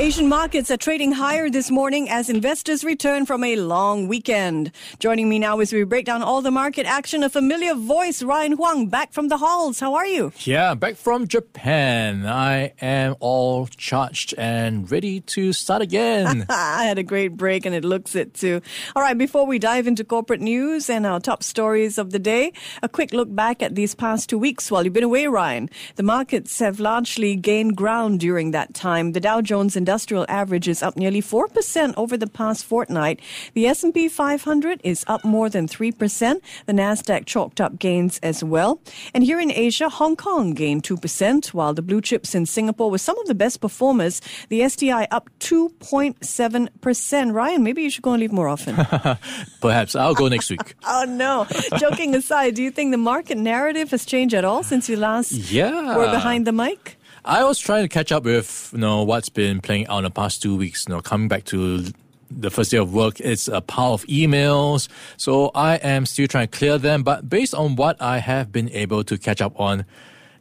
Asian 0.00 0.28
markets 0.28 0.70
are 0.70 0.76
trading 0.76 1.10
higher 1.10 1.50
this 1.50 1.72
morning 1.72 2.08
as 2.08 2.30
investors 2.30 2.84
return 2.84 3.26
from 3.26 3.42
a 3.42 3.56
long 3.56 4.06
weekend. 4.06 4.70
Joining 5.00 5.28
me 5.28 5.40
now 5.40 5.58
as 5.58 5.72
we 5.72 5.82
break 5.82 6.04
down 6.04 6.22
all 6.22 6.40
the 6.40 6.52
market 6.52 6.86
action, 6.86 7.24
a 7.24 7.28
familiar 7.28 7.74
voice, 7.74 8.22
Ryan 8.22 8.52
Huang, 8.52 8.86
back 8.86 9.12
from 9.12 9.26
the 9.26 9.38
halls. 9.38 9.80
How 9.80 9.94
are 9.94 10.06
you? 10.06 10.32
Yeah, 10.44 10.74
back 10.74 10.94
from 10.94 11.26
Japan. 11.26 12.26
I 12.26 12.74
am 12.80 13.16
all 13.18 13.66
charged 13.66 14.34
and 14.38 14.88
ready 14.88 15.18
to 15.34 15.52
start 15.52 15.82
again. 15.82 16.46
I 16.48 16.84
had 16.84 17.00
a 17.00 17.02
great 17.02 17.36
break 17.36 17.66
and 17.66 17.74
it 17.74 17.84
looks 17.84 18.14
it 18.14 18.34
too. 18.34 18.62
All 18.94 19.02
right, 19.02 19.18
before 19.18 19.46
we 19.46 19.58
dive 19.58 19.88
into 19.88 20.04
corporate 20.04 20.40
news 20.40 20.88
and 20.88 21.06
our 21.06 21.18
top 21.18 21.42
stories 21.42 21.98
of 21.98 22.12
the 22.12 22.20
day, 22.20 22.52
a 22.84 22.88
quick 22.88 23.12
look 23.12 23.34
back 23.34 23.64
at 23.64 23.74
these 23.74 23.96
past 23.96 24.30
two 24.30 24.38
weeks 24.38 24.70
while 24.70 24.84
you've 24.84 24.92
been 24.92 25.02
away, 25.02 25.26
Ryan. 25.26 25.68
The 25.96 26.04
markets 26.04 26.60
have 26.60 26.78
largely 26.78 27.34
gained 27.34 27.76
ground 27.76 28.20
during 28.20 28.52
that 28.52 28.74
time. 28.74 29.10
The 29.10 29.18
Dow 29.18 29.40
Jones 29.40 29.74
and 29.74 29.87
industrial 29.88 30.26
average 30.28 30.68
is 30.68 30.82
up 30.82 30.98
nearly 30.98 31.22
4% 31.22 31.94
over 31.96 32.18
the 32.18 32.26
past 32.26 32.66
fortnight. 32.66 33.20
The 33.54 33.66
S&P 33.66 34.08
500 34.10 34.82
is 34.84 35.02
up 35.06 35.24
more 35.24 35.48
than 35.48 35.66
3%. 35.66 36.42
The 36.66 36.74
Nasdaq 36.74 37.24
chalked 37.24 37.58
up 37.58 37.78
gains 37.78 38.18
as 38.22 38.44
well. 38.44 38.82
And 39.14 39.24
here 39.24 39.40
in 39.40 39.50
Asia, 39.50 39.88
Hong 39.88 40.14
Kong 40.14 40.52
gained 40.52 40.82
2%, 40.82 41.54
while 41.54 41.72
the 41.72 41.80
blue 41.80 42.02
chips 42.02 42.34
in 42.34 42.44
Singapore 42.44 42.90
were 42.90 42.98
some 42.98 43.18
of 43.18 43.28
the 43.28 43.34
best 43.34 43.62
performers. 43.62 44.20
The 44.50 44.68
STI 44.68 45.08
up 45.10 45.30
2.7%. 45.40 47.32
Ryan, 47.32 47.62
maybe 47.62 47.82
you 47.82 47.88
should 47.88 48.02
go 48.02 48.12
and 48.12 48.20
leave 48.20 48.32
more 48.32 48.48
often. 48.48 48.76
Perhaps 49.62 49.96
I'll 49.96 50.12
go 50.12 50.28
next 50.28 50.50
week. 50.50 50.74
oh 50.86 51.06
no. 51.08 51.46
Joking 51.78 52.14
aside, 52.14 52.56
do 52.56 52.62
you 52.62 52.70
think 52.70 52.90
the 52.90 52.98
market 52.98 53.38
narrative 53.38 53.90
has 53.92 54.04
changed 54.04 54.34
at 54.34 54.44
all 54.44 54.62
since 54.62 54.90
you 54.90 54.98
last 54.98 55.32
yeah. 55.32 55.96
were 55.96 56.10
behind 56.10 56.46
the 56.46 56.52
mic? 56.52 56.97
I 57.28 57.44
was 57.44 57.58
trying 57.58 57.82
to 57.82 57.88
catch 57.88 58.10
up 58.10 58.24
with 58.24 58.70
you 58.72 58.78
know 58.78 59.02
what's 59.02 59.28
been 59.28 59.60
playing 59.60 59.86
out 59.88 59.98
in 59.98 60.04
the 60.04 60.10
past 60.10 60.40
two 60.40 60.56
weeks. 60.56 60.86
You 60.88 60.94
know, 60.94 61.02
coming 61.02 61.28
back 61.28 61.44
to 61.44 61.84
the 62.30 62.50
first 62.50 62.70
day 62.70 62.78
of 62.78 62.94
work, 62.94 63.20
it's 63.20 63.48
a 63.48 63.60
pile 63.60 63.92
of 63.92 64.02
emails. 64.06 64.88
So 65.18 65.50
I 65.54 65.74
am 65.76 66.06
still 66.06 66.26
trying 66.26 66.48
to 66.48 66.58
clear 66.58 66.78
them. 66.78 67.02
But 67.02 67.28
based 67.28 67.54
on 67.54 67.76
what 67.76 68.00
I 68.00 68.16
have 68.16 68.50
been 68.50 68.70
able 68.70 69.04
to 69.04 69.18
catch 69.18 69.42
up 69.42 69.60
on, 69.60 69.84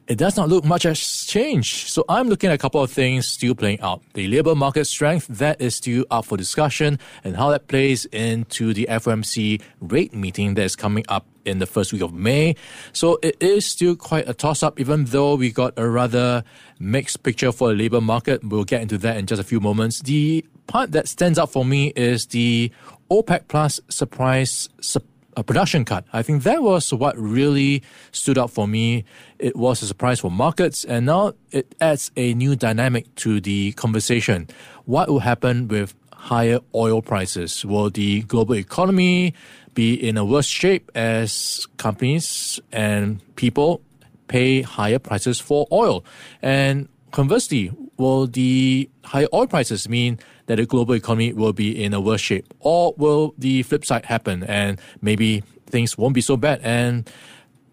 it 0.07 0.17
does 0.17 0.37
not 0.37 0.47
look 0.47 0.63
much 0.63 0.83
has 0.83 1.25
changed. 1.25 1.89
So 1.89 2.05
I'm 2.07 2.29
looking 2.29 2.51
at 2.51 2.53
a 2.53 2.57
couple 2.57 2.81
of 2.81 2.89
things 2.89 3.27
still 3.27 3.53
playing 3.53 3.81
out. 3.81 4.01
The 4.13 4.29
labor 4.29 4.55
market 4.55 4.85
strength, 4.85 5.27
that 5.27 5.59
is 5.59 5.75
still 5.75 6.05
up 6.09 6.23
for 6.23 6.37
discussion 6.37 6.99
and 7.25 7.35
how 7.35 7.49
that 7.49 7.67
plays 7.67 8.05
into 8.05 8.73
the 8.73 8.87
FOMC 8.89 9.61
rate 9.81 10.13
meeting 10.13 10.53
that 10.53 10.63
is 10.63 10.77
coming 10.77 11.03
up 11.09 11.25
in 11.47 11.59
the 11.59 11.65
first 11.65 11.93
week 11.93 12.01
of 12.01 12.13
May. 12.13 12.55
So 12.93 13.17
it 13.23 13.37
is 13.39 13.65
still 13.65 13.95
quite 13.95 14.27
a 14.27 14.33
toss 14.33 14.61
up, 14.61 14.79
even 14.79 15.05
though 15.05 15.35
we 15.35 15.51
got 15.51 15.73
a 15.77 15.87
rather 15.87 16.43
mixed 16.79 17.23
picture 17.23 17.51
for 17.51 17.69
the 17.69 17.75
labor 17.75 18.01
market. 18.01 18.43
We'll 18.43 18.65
get 18.65 18.81
into 18.81 18.97
that 18.99 19.17
in 19.17 19.25
just 19.25 19.41
a 19.41 19.45
few 19.45 19.59
moments. 19.59 20.01
The 20.01 20.45
part 20.67 20.91
that 20.91 21.07
stands 21.07 21.39
out 21.39 21.51
for 21.51 21.65
me 21.65 21.93
is 21.95 22.27
the 22.27 22.71
OPEC 23.09 23.47
Plus 23.47 23.79
surprise 23.89 24.69
a 25.37 25.41
uh, 25.41 25.43
production 25.43 25.85
cut. 25.85 26.03
I 26.11 26.23
think 26.23 26.41
that 26.43 26.63
was 26.63 26.91
what 26.91 27.15
really 27.15 27.83
stood 28.11 28.39
out 28.39 28.49
for 28.49 28.67
me. 28.67 29.05
It 29.37 29.55
was 29.55 29.83
a 29.83 29.85
surprise 29.85 30.19
for 30.19 30.31
markets, 30.31 30.83
and 30.83 31.05
now 31.05 31.33
it 31.51 31.75
adds 31.79 32.09
a 32.17 32.33
new 32.33 32.55
dynamic 32.55 33.13
to 33.17 33.39
the 33.39 33.73
conversation. 33.73 34.47
What 34.85 35.09
will 35.09 35.19
happen 35.19 35.67
with 35.67 35.93
higher 36.17 36.59
oil 36.73 37.01
prices? 37.01 37.63
Will 37.63 37.89
the 37.89 38.21
global 38.23 38.55
economy 38.55 39.33
be 39.73 39.93
in 39.93 40.17
a 40.17 40.25
worse 40.25 40.45
shape 40.47 40.91
as 40.95 41.65
companies 41.77 42.59
and 42.71 43.21
people 43.35 43.81
pay 44.27 44.61
higher 44.61 44.99
prices 44.99 45.39
for 45.39 45.67
oil? 45.71 46.03
And 46.41 46.89
conversely, 47.11 47.71
will 47.97 48.27
the 48.27 48.89
higher 49.05 49.27
oil 49.33 49.47
prices 49.47 49.87
mean 49.87 50.19
that 50.47 50.55
the 50.55 50.65
global 50.65 50.95
economy 50.95 51.33
will 51.33 51.53
be 51.53 51.71
in 51.83 51.93
a 51.93 52.01
worse 52.01 52.21
shape? 52.21 52.53
Or 52.59 52.93
will 52.97 53.33
the 53.37 53.63
flip 53.63 53.85
side 53.85 54.05
happen 54.05 54.43
and 54.43 54.79
maybe 55.01 55.43
things 55.67 55.97
won't 55.97 56.13
be 56.13 56.21
so 56.21 56.35
bad 56.35 56.59
and 56.63 57.09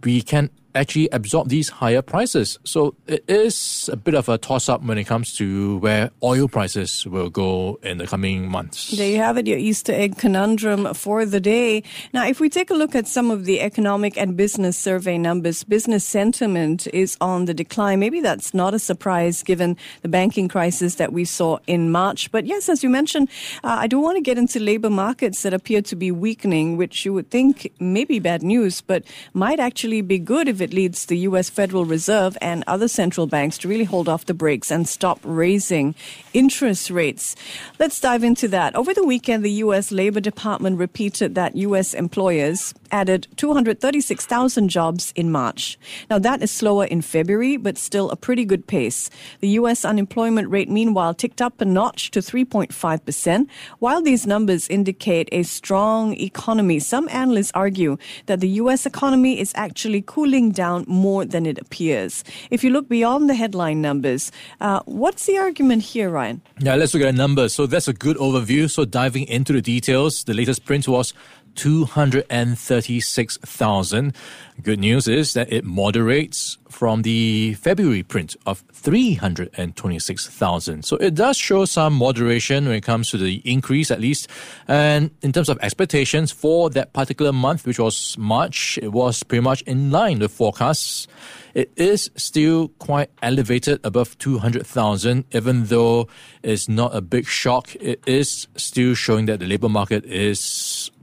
we 0.03 0.21
can 0.21 0.51
actually 0.75 1.09
absorb 1.11 1.49
these 1.49 1.69
higher 1.69 2.03
prices. 2.03 2.59
So 2.65 2.95
it 3.07 3.25
is 3.29 3.89
a 3.93 3.97
bit 3.97 4.15
of 4.15 4.29
a 4.29 4.39
toss 4.39 4.69
up 4.69 4.83
when 4.83 4.99
it 4.99 5.05
comes 5.05 5.35
to 5.37 5.79
where 5.79 6.11
oil 6.23 6.49
prices 6.49 7.07
will 7.07 7.31
go 7.31 7.79
in 7.83 7.99
the 7.99 8.07
coming 8.07 8.49
months. 8.49 8.91
There 8.91 9.09
you 9.09 9.19
have 9.19 9.39
it, 9.39 9.47
your 9.47 9.59
Easter 9.59 9.93
egg 9.93 10.19
conundrum 10.19 10.93
for 10.95 11.25
the 11.25 11.41
day. 11.41 11.83
Now, 12.13 12.27
if 12.27 12.41
we 12.41 12.49
take 12.49 12.71
a 12.71 12.75
look 12.75 12.95
at 12.95 13.07
some 13.07 13.31
of 13.31 13.45
the 13.45 13.61
economic 13.61 14.17
and 14.17 14.37
business 14.37 14.77
survey 14.77 15.19
numbers, 15.19 15.65
business 15.65 16.05
sentiment 16.05 16.87
is 16.89 17.17
on 17.21 17.45
the 17.45 17.55
decline. 17.55 18.01
Maybe 18.01 18.21
that's 18.21 18.53
not 18.55 18.75
a 18.75 18.79
surprise 18.79 19.43
given 19.43 19.77
the 20.03 20.09
banking 20.09 20.49
crisis 20.49 20.97
that 20.97 21.13
we 21.13 21.25
saw 21.25 21.59
in 21.67 21.91
March. 21.91 22.31
But 22.33 22.47
yes, 22.47 22.69
as 22.69 22.83
you 22.83 22.91
mentioned, 22.91 23.29
uh, 23.63 23.77
I 23.81 23.87
do 23.87 24.01
want 24.01 24.17
to 24.17 24.23
get 24.23 24.39
into 24.39 24.59
labor 24.59 24.91
markets 24.91 25.43
that 25.43 25.55
appear 25.55 25.83
to 25.83 25.97
be 25.97 26.11
weakening, 26.11 26.77
which 26.77 27.05
you 27.05 27.13
would 27.13 27.31
think 27.31 27.73
may 27.81 28.05
be 28.05 28.19
bad 28.19 28.43
news, 28.43 28.81
but 28.81 29.05
might 29.33 29.61
actually 29.61 30.03
be 30.03 30.19
good 30.19 30.49
if 30.49 30.61
it 30.65 30.73
leads 30.73 31.07
the 31.07 31.19
U.S. 31.19 31.49
Federal 31.49 31.85
Reserve 31.85 32.37
and 32.41 32.65
other 32.67 32.89
central 32.89 33.29
banks 33.29 33.59
to 33.59 33.69
really 33.69 33.85
hold 33.85 34.09
off 34.09 34.27
the 34.27 34.35
brakes 34.35 34.71
and 34.71 34.89
stop 34.89 35.21
raising 35.23 35.95
interest 36.33 36.91
rates. 36.91 37.37
Let's 37.79 38.01
dive 38.01 38.25
into 38.25 38.49
that. 38.49 38.75
Over 38.75 38.93
the 38.93 39.07
weekend, 39.07 39.45
the 39.45 39.63
U.S. 39.65 39.93
Labor 39.93 40.21
Department 40.21 40.79
repeated 40.79 41.35
that 41.37 41.55
U.S. 41.55 41.95
employers 41.95 42.75
added 42.95 43.27
236,000 43.37 44.69
jobs 44.69 45.13
in 45.17 45.33
March. 45.33 45.77
Now, 46.09 46.21
that 46.21 46.43
is 46.43 46.51
slower 46.53 46.85
in 46.85 47.03
February, 47.03 47.57
but 47.57 47.77
still 47.77 48.09
a 48.11 48.17
pretty 48.17 48.45
good 48.45 48.69
pace. 48.69 49.11
The 49.41 49.49
U.S. 49.61 49.85
unemployment 49.85 50.49
rate, 50.49 50.71
meanwhile, 50.71 51.13
ticked 51.13 51.43
up 51.43 51.61
a 51.61 51.65
notch 51.65 52.13
to 52.13 52.21
3.5%. 52.21 53.49
While 53.81 54.01
these 54.01 54.29
numbers 54.29 54.69
indicate 54.69 55.29
a 55.33 55.43
strong 55.43 56.15
economy, 56.15 56.79
some 56.79 57.09
analysts 57.09 57.51
argue 57.55 57.99
that 58.27 58.39
the 58.39 58.49
U.S. 58.63 58.87
economy 58.87 59.41
is 59.41 59.53
actually 59.57 60.03
cooling 60.07 60.53
down 60.53 60.85
more 60.87 61.25
than 61.25 61.47
it 61.47 61.59
appears. 61.59 62.23
If 62.51 62.63
you 62.63 62.71
look 62.71 62.89
beyond 62.89 63.29
the 63.29 63.35
headline 63.35 63.83
numbers, 63.83 64.31
uh, 64.61 64.81
what's 64.87 65.27
the 65.27 65.37
argument 65.39 65.83
here, 65.83 66.11
Ryan? 66.11 66.43
Yeah, 66.61 66.77
let's 66.77 66.95
look 66.95 67.03
at 67.03 67.11
the 67.11 67.19
numbers. 67.19 67.53
So 67.55 67.67
that's 67.67 67.89
a 67.89 67.93
good 67.93 68.17
overview. 68.19 68.71
So 68.71 68.85
diving 68.85 69.27
into 69.27 69.53
the 69.53 69.63
details, 69.63 70.23
the 70.23 70.35
latest 70.35 70.65
print 70.65 70.87
was 70.87 71.13
236,000. 71.55 74.15
Good 74.63 74.79
news 74.79 75.09
is 75.09 75.35
that 75.35 75.53
it 75.53 75.65
moderates 75.65 76.59
from 76.69 77.03
the 77.03 77.55
February 77.55 78.03
print 78.03 78.37
of 78.47 78.65
326,000. 78.73 80.85
So 80.85 80.97
it 80.97 81.15
does 81.15 81.37
show 81.37 81.65
some 81.65 81.95
moderation 81.95 82.67
when 82.67 82.75
it 82.75 82.83
comes 82.83 83.11
to 83.11 83.19
the 83.19 83.41
increase, 83.45 83.91
at 83.91 84.01
least. 84.01 84.29
And 84.69 85.11
in 85.23 85.33
terms 85.33 85.49
of 85.49 85.59
expectations 85.61 86.31
for 86.31 86.71
that 86.71 86.93
particular 86.93 87.33
month, 87.33 87.67
which 87.67 87.79
was 87.79 88.17
March, 88.19 88.79
it 88.83 88.93
was 88.93 89.23
pretty 89.23 89.43
much 89.43 89.63
in 89.63 89.91
line 89.91 90.19
with 90.19 90.33
forecasts. 90.33 91.09
It 91.55 91.71
is 91.77 92.11
still 92.17 92.69
quite 92.81 93.11
elevated 93.23 93.81
above 93.85 94.19
200,000, 94.19 95.25
even 95.33 95.67
though 95.67 96.09
it's 96.43 96.69
not 96.69 96.95
a 96.95 97.01
big 97.01 97.27
shock. 97.27 97.75
It 97.77 98.03
is 98.07 98.49
still 98.57 98.95
showing 98.95 99.27
that 99.27 99.39
the 99.39 99.47
labor 99.47 99.69
market 99.69 100.05
is 100.05 100.41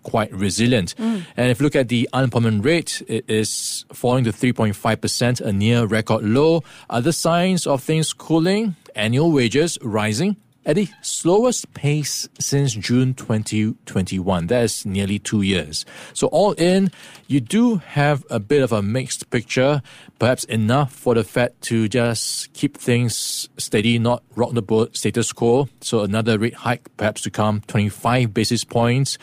quite 0.04 0.32
resilient. 0.34 0.96
Mm. 0.98 1.26
And 1.38 1.52
if 1.52 1.60
you 1.60 1.64
look 1.64 1.76
at 1.76 1.90
the 1.90 2.10
unemployment 2.14 2.64
rate, 2.66 3.02
it 3.08 3.26
is 3.30 3.86
falling 3.94 4.24
to 4.26 4.32
3.5%, 4.32 5.42
a 5.42 5.52
near 5.52 5.86
record 5.86 6.24
low. 6.24 6.64
Other 6.90 7.12
signs 7.12 7.68
of 7.68 7.84
things 7.84 8.14
cooling, 8.14 8.76
annual 8.96 9.32
wages 9.32 9.78
rising 9.82 10.38
at 10.66 10.76
the 10.76 10.88
slowest 11.02 11.74
pace 11.74 12.30
since 12.40 12.74
June 12.74 13.14
2021. 13.14 14.48
That 14.48 14.64
is 14.64 14.86
nearly 14.86 15.18
two 15.18 15.42
years. 15.42 15.86
So 16.14 16.28
all 16.28 16.52
in, 16.54 16.92
you 17.28 17.42
do 17.42 17.78
have 17.78 18.24
a 18.30 18.40
bit 18.40 18.62
of 18.62 18.72
a 18.72 18.82
mixed 18.82 19.30
picture, 19.32 19.82
perhaps 20.20 20.44
enough 20.46 20.94
for 20.94 21.16
the 21.16 21.24
Fed 21.24 21.60
to 21.64 21.88
just 21.88 22.54
keep 22.54 22.78
things 22.78 23.50
steady, 23.58 23.98
not 23.98 24.24
rock 24.36 24.54
the 24.54 24.62
boat 24.62 24.96
status 24.96 25.34
quo. 25.34 25.68
So 25.82 26.02
another 26.02 26.38
rate 26.38 26.54
hike 26.54 26.96
perhaps 26.98 27.22
to 27.24 27.32
come, 27.32 27.62
25 27.62 28.34
basis 28.34 28.64
points. 28.64 29.18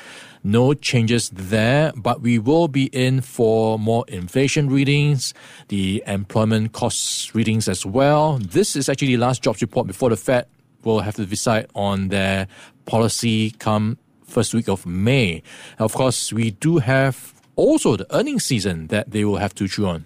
No 0.44 0.72
changes 0.72 1.30
there, 1.30 1.92
but 1.96 2.20
we 2.20 2.38
will 2.38 2.68
be 2.68 2.86
in 2.86 3.20
for 3.20 3.78
more 3.78 4.04
inflation 4.08 4.70
readings, 4.70 5.34
the 5.66 6.02
employment 6.06 6.72
costs 6.72 7.34
readings 7.34 7.68
as 7.68 7.84
well. 7.84 8.38
This 8.38 8.76
is 8.76 8.88
actually 8.88 9.08
the 9.08 9.18
last 9.18 9.42
jobs 9.42 9.60
report 9.60 9.86
before 9.86 10.10
the 10.10 10.16
Fed 10.16 10.46
will 10.84 11.00
have 11.00 11.16
to 11.16 11.26
decide 11.26 11.66
on 11.74 12.08
their 12.08 12.46
policy 12.86 13.50
come 13.52 13.98
first 14.24 14.54
week 14.54 14.68
of 14.68 14.86
May. 14.86 15.42
Of 15.78 15.94
course, 15.94 16.32
we 16.32 16.52
do 16.52 16.78
have 16.78 17.34
also 17.56 17.96
the 17.96 18.06
earnings 18.14 18.44
season 18.44 18.86
that 18.88 19.10
they 19.10 19.24
will 19.24 19.38
have 19.38 19.54
to 19.56 19.66
chew 19.66 19.86
on. 19.86 20.04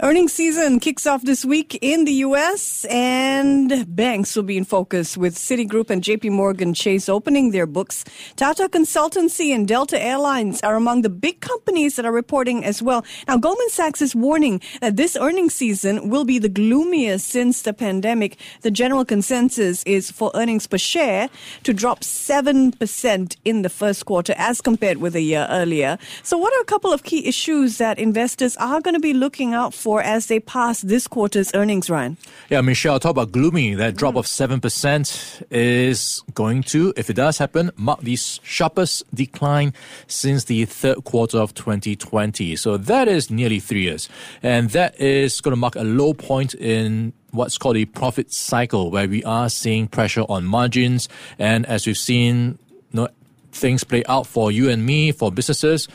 Earnings 0.00 0.34
season 0.34 0.78
kicks 0.78 1.06
off 1.06 1.22
this 1.22 1.42
week 1.42 1.78
in 1.80 2.04
the 2.04 2.12
U.S. 2.28 2.84
and 2.90 3.96
banks 3.96 4.36
will 4.36 4.42
be 4.42 4.58
in 4.58 4.64
focus 4.66 5.16
with 5.16 5.34
Citigroup 5.36 5.88
and 5.88 6.02
JP 6.02 6.32
Morgan 6.32 6.74
Chase 6.74 7.08
opening 7.08 7.50
their 7.50 7.64
books. 7.64 8.04
Tata 8.36 8.68
Consultancy 8.68 9.54
and 9.54 9.66
Delta 9.66 9.98
Airlines 9.98 10.60
are 10.60 10.76
among 10.76 11.00
the 11.00 11.08
big 11.08 11.40
companies 11.40 11.96
that 11.96 12.04
are 12.04 12.12
reporting 12.12 12.62
as 12.62 12.82
well. 12.82 13.06
Now, 13.26 13.38
Goldman 13.38 13.70
Sachs 13.70 14.02
is 14.02 14.14
warning 14.14 14.60
that 14.82 14.96
this 14.96 15.16
earnings 15.16 15.54
season 15.54 16.10
will 16.10 16.26
be 16.26 16.38
the 16.38 16.50
gloomiest 16.50 17.26
since 17.26 17.62
the 17.62 17.72
pandemic. 17.72 18.38
The 18.60 18.70
general 18.70 19.06
consensus 19.06 19.82
is 19.84 20.10
for 20.10 20.30
earnings 20.34 20.66
per 20.66 20.76
share 20.76 21.30
to 21.62 21.72
drop 21.72 22.00
7% 22.00 23.36
in 23.46 23.62
the 23.62 23.70
first 23.70 24.04
quarter 24.04 24.34
as 24.36 24.60
compared 24.60 24.98
with 24.98 25.16
a 25.16 25.22
year 25.22 25.46
earlier. 25.48 25.96
So 26.22 26.36
what 26.36 26.52
are 26.52 26.60
a 26.60 26.66
couple 26.66 26.92
of 26.92 27.02
key 27.02 27.26
issues 27.26 27.78
that 27.78 27.98
investors 27.98 28.58
are 28.58 28.82
going 28.82 28.92
to 28.92 29.00
be 29.00 29.14
looking 29.14 29.54
out 29.54 29.72
for 29.72 29.85
for 29.86 30.02
as 30.02 30.26
they 30.26 30.40
pass 30.40 30.80
this 30.80 31.06
quarter's 31.06 31.54
earnings, 31.54 31.88
Ryan? 31.88 32.16
Yeah, 32.50 32.60
Michelle, 32.60 32.98
talk 32.98 33.12
about 33.12 33.30
gloomy. 33.30 33.74
That 33.74 33.94
drop 33.94 34.14
mm. 34.14 34.18
of 34.18 34.26
7% 34.26 35.44
is 35.52 36.24
going 36.34 36.64
to, 36.74 36.92
if 36.96 37.08
it 37.08 37.14
does 37.14 37.38
happen, 37.38 37.70
mark 37.76 38.00
the 38.00 38.16
sharpest 38.16 39.04
decline 39.14 39.72
since 40.08 40.42
the 40.42 40.64
third 40.64 41.04
quarter 41.04 41.38
of 41.38 41.54
2020. 41.54 42.56
So 42.56 42.76
that 42.76 43.06
is 43.06 43.30
nearly 43.30 43.60
three 43.60 43.82
years. 43.82 44.08
And 44.42 44.70
that 44.70 45.00
is 45.00 45.40
going 45.40 45.52
to 45.52 45.56
mark 45.56 45.76
a 45.76 45.84
low 45.84 46.14
point 46.14 46.54
in 46.54 47.12
what's 47.30 47.56
called 47.56 47.76
a 47.76 47.84
profit 47.84 48.32
cycle, 48.32 48.90
where 48.90 49.06
we 49.06 49.22
are 49.22 49.48
seeing 49.48 49.86
pressure 49.86 50.24
on 50.28 50.46
margins. 50.46 51.08
And 51.38 51.64
as 51.66 51.86
we've 51.86 51.96
seen, 51.96 52.58
you 52.90 53.02
know, 53.02 53.08
things 53.52 53.84
play 53.84 54.02
out 54.08 54.26
for 54.26 54.50
you 54.50 54.68
and 54.68 54.84
me, 54.84 55.12
for 55.12 55.30
businesses, 55.30 55.86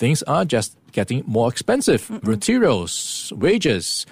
things 0.00 0.24
are 0.24 0.48
just 0.48 0.72
getting 0.96 1.22
more 1.26 1.48
expensive. 1.52 2.08
Mm-mm. 2.08 2.24
Materials, 2.24 3.32
wages, 3.36 4.06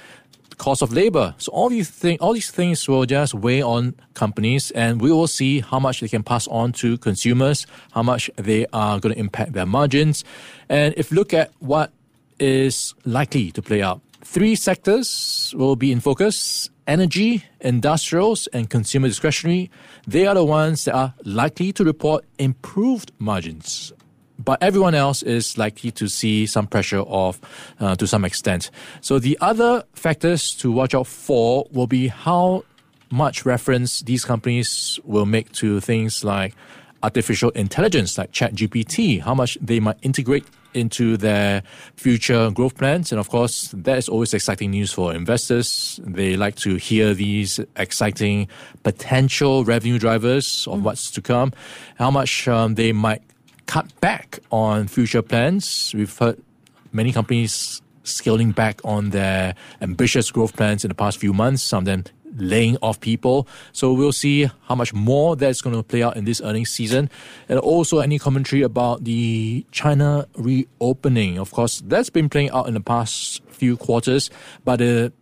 cost 0.59 0.83
of 0.83 0.93
labor. 0.93 1.35
So 1.39 1.49
all 1.53 1.71
these 1.71 1.89
things, 1.89 2.21
all 2.21 2.35
these 2.35 2.51
things 2.51 2.87
will 2.87 3.07
just 3.07 3.33
weigh 3.33 3.63
on 3.63 3.95
companies, 4.13 4.71
and 4.73 5.01
we 5.01 5.11
will 5.11 5.27
see 5.27 5.61
how 5.65 5.81
much 5.81 6.01
they 6.01 6.09
can 6.09 6.23
pass 6.23 6.47
on 6.49 6.73
to 6.83 6.99
consumers, 6.99 7.67
how 7.97 8.03
much 8.03 8.29
they 8.37 8.67
are 8.73 9.01
going 9.01 9.15
to 9.15 9.21
impact 9.21 9.55
their 9.55 9.67
margins. 9.67 10.25
And 10.69 10.93
if 10.97 11.11
you 11.11 11.17
look 11.17 11.33
at 11.33 11.51
what 11.61 11.91
is 12.39 12.95
likely 13.05 13.51
to 13.53 13.63
play 13.63 13.83
out, 13.83 14.01
three 14.21 14.55
sectors 14.57 15.55
will 15.57 15.77
be 15.77 15.91
in 15.91 16.01
focus: 16.01 16.69
energy, 16.87 17.45
industrials, 17.61 18.47
and 18.53 18.69
consumer 18.69 19.09
discretionary. 19.09 19.71
They 20.07 20.27
are 20.27 20.35
the 20.35 20.45
ones 20.45 20.85
that 20.85 20.95
are 20.95 21.15
likely 21.25 21.73
to 21.73 21.85
report 21.85 22.27
improved 22.39 23.11
margins 23.19 23.93
but 24.39 24.63
everyone 24.63 24.95
else 24.95 25.23
is 25.23 25.59
likely 25.59 25.91
to 25.93 26.09
see 26.09 26.47
some 26.47 26.67
pressure 26.67 27.01
off 27.01 27.41
uh, 27.81 27.97
to 27.97 28.07
some 28.07 28.25
extent. 28.25 28.71
So 29.01 29.19
the 29.19 29.37
other 29.41 29.85
factors 29.95 30.55
to 30.57 30.71
watch 30.71 30.95
out 30.95 31.07
for 31.07 31.67
will 31.73 31.87
be 31.87 32.09
how 32.09 32.65
much 33.11 33.45
reference 33.45 34.01
these 34.03 34.25
companies 34.25 35.01
will 35.05 35.27
make 35.27 35.51
to 35.53 35.81
things 35.81 36.25
like 36.25 36.55
artificial 37.03 37.51
intelligence, 37.51 38.19
like 38.19 38.33
ChatGPT, 38.33 39.21
how 39.21 39.35
much 39.35 39.57
they 39.61 39.81
might 39.81 39.97
integrate 40.03 40.45
into 40.75 41.17
their 41.17 41.63
future 41.97 42.51
growth 42.51 42.77
plans. 42.77 43.11
And 43.11 43.19
of 43.19 43.31
course, 43.31 43.71
that 43.73 43.99
is 43.99 44.09
always 44.09 44.35
exciting 44.35 44.71
news 44.71 44.93
for 44.93 45.15
investors. 45.15 45.99
They 46.05 46.37
like 46.37 46.57
to 46.57 46.77
hear 46.77 47.15
these 47.15 47.61
exciting 47.77 48.49
potential 48.83 49.65
revenue 49.65 49.99
drivers 49.99 50.67
of 50.69 50.81
mm. 50.81 50.83
what's 50.83 51.11
to 51.13 51.23
come, 51.23 51.53
how 51.97 52.11
much 52.11 52.47
um, 52.49 52.75
they 52.75 52.93
might 52.93 53.23
cut 53.69 54.01
back 54.01 54.41
on 54.51 54.89
future 54.89 55.23
plans. 55.23 55.93
We've 55.95 56.19
heard 56.19 56.43
many 56.91 57.13
companies 57.13 57.83
scaling 58.03 58.53
back 58.53 58.81
on 58.83 59.11
their 59.11 59.55
ambitious 59.83 60.31
growth 60.33 60.57
plans 60.57 60.85
in 60.85 60.89
the 60.89 60.95
past 60.95 61.19
few 61.19 61.35
months, 61.35 61.63
some 61.63 61.81
of 61.81 61.85
them 61.85 62.05
laying 62.37 62.79
off 62.79 62.99
people. 63.01 63.47
So 63.73 63.93
we'll 63.93 64.13
see 64.13 64.51
how 64.63 64.75
much 64.75 64.95
more 64.95 65.37
that's 65.37 65.61
going 65.61 65.77
to 65.77 65.83
play 65.83 66.03
out 66.03 66.17
in 66.17 66.25
this 66.25 66.41
earnings 66.41 66.71
season. 66.71 67.11
And 67.49 67.59
also 67.59 67.99
any 67.99 68.19
commentary 68.19 68.63
about 68.63 69.05
the 69.05 69.67
China 69.71 70.27
reopening. 70.35 71.39
Of 71.39 71.53
course, 71.53 71.83
that's 71.85 72.11
been 72.11 72.31
playing 72.31 72.51
out 72.51 72.69
in 72.69 72.75
the 72.75 72.81
past 72.81 73.43
few 73.49 73.77
quarters, 73.77 74.31
but 74.65 74.79
the 74.79 75.13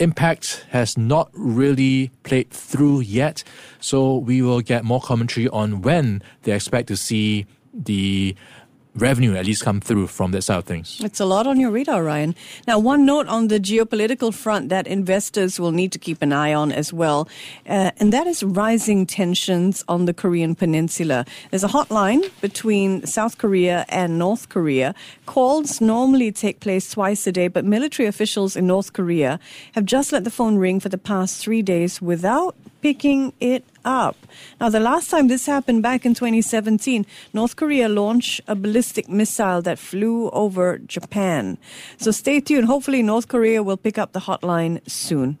impact 0.00 0.64
has 0.70 0.96
not 0.96 1.30
really 1.34 2.10
played 2.22 2.50
through 2.50 3.00
yet. 3.00 3.44
So 3.80 4.16
we 4.16 4.40
will 4.40 4.62
get 4.62 4.82
more 4.82 5.00
commentary 5.00 5.48
on 5.48 5.82
when 5.82 6.22
they 6.44 6.52
expect 6.52 6.88
to 6.88 6.96
see 6.96 7.46
the 7.72 8.34
revenue 8.94 9.34
at 9.34 9.46
least 9.46 9.64
come 9.64 9.80
through 9.80 10.06
from 10.06 10.32
that 10.32 10.42
side 10.42 10.58
of 10.58 10.64
things. 10.64 11.00
It's 11.02 11.20
a 11.20 11.24
lot 11.24 11.46
on 11.46 11.58
your 11.58 11.70
radar, 11.70 12.04
Ryan. 12.04 12.34
Now, 12.66 12.78
one 12.78 13.06
note 13.06 13.26
on 13.26 13.48
the 13.48 13.58
geopolitical 13.58 14.34
front 14.34 14.68
that 14.68 14.86
investors 14.86 15.58
will 15.58 15.72
need 15.72 15.92
to 15.92 15.98
keep 15.98 16.20
an 16.20 16.32
eye 16.32 16.52
on 16.52 16.72
as 16.72 16.92
well, 16.92 17.28
uh, 17.66 17.92
and 17.98 18.12
that 18.12 18.26
is 18.26 18.42
rising 18.42 19.06
tensions 19.06 19.84
on 19.88 20.04
the 20.04 20.12
Korean 20.12 20.54
Peninsula. 20.54 21.24
There's 21.50 21.64
a 21.64 21.68
hotline 21.68 22.30
between 22.40 23.06
South 23.06 23.38
Korea 23.38 23.86
and 23.88 24.18
North 24.18 24.48
Korea. 24.48 24.94
Calls 25.26 25.80
normally 25.80 26.30
take 26.32 26.60
place 26.60 26.90
twice 26.90 27.26
a 27.26 27.32
day, 27.32 27.48
but 27.48 27.64
military 27.64 28.06
officials 28.06 28.56
in 28.56 28.66
North 28.66 28.92
Korea 28.92 29.40
have 29.74 29.86
just 29.86 30.12
let 30.12 30.24
the 30.24 30.30
phone 30.30 30.56
ring 30.56 30.80
for 30.80 30.90
the 30.90 30.98
past 30.98 31.42
three 31.42 31.62
days 31.62 32.02
without 32.02 32.54
picking 32.82 33.32
it 33.40 33.64
up. 33.84 34.16
Now, 34.60 34.68
the 34.68 34.80
last 34.80 35.10
time 35.10 35.28
this 35.28 35.46
happened 35.46 35.82
back 35.82 36.06
in 36.06 36.14
2017, 36.14 37.06
North 37.32 37.56
Korea 37.56 37.88
launched 37.88 38.40
a 38.46 38.54
ballistic 38.54 39.08
missile 39.08 39.62
that 39.62 39.78
flew 39.78 40.30
over 40.30 40.78
Japan. 40.78 41.58
So 41.96 42.10
stay 42.10 42.40
tuned. 42.40 42.66
Hopefully, 42.66 43.02
North 43.02 43.28
Korea 43.28 43.62
will 43.62 43.76
pick 43.76 43.98
up 43.98 44.12
the 44.12 44.20
hotline 44.20 44.80
soon. 44.88 45.38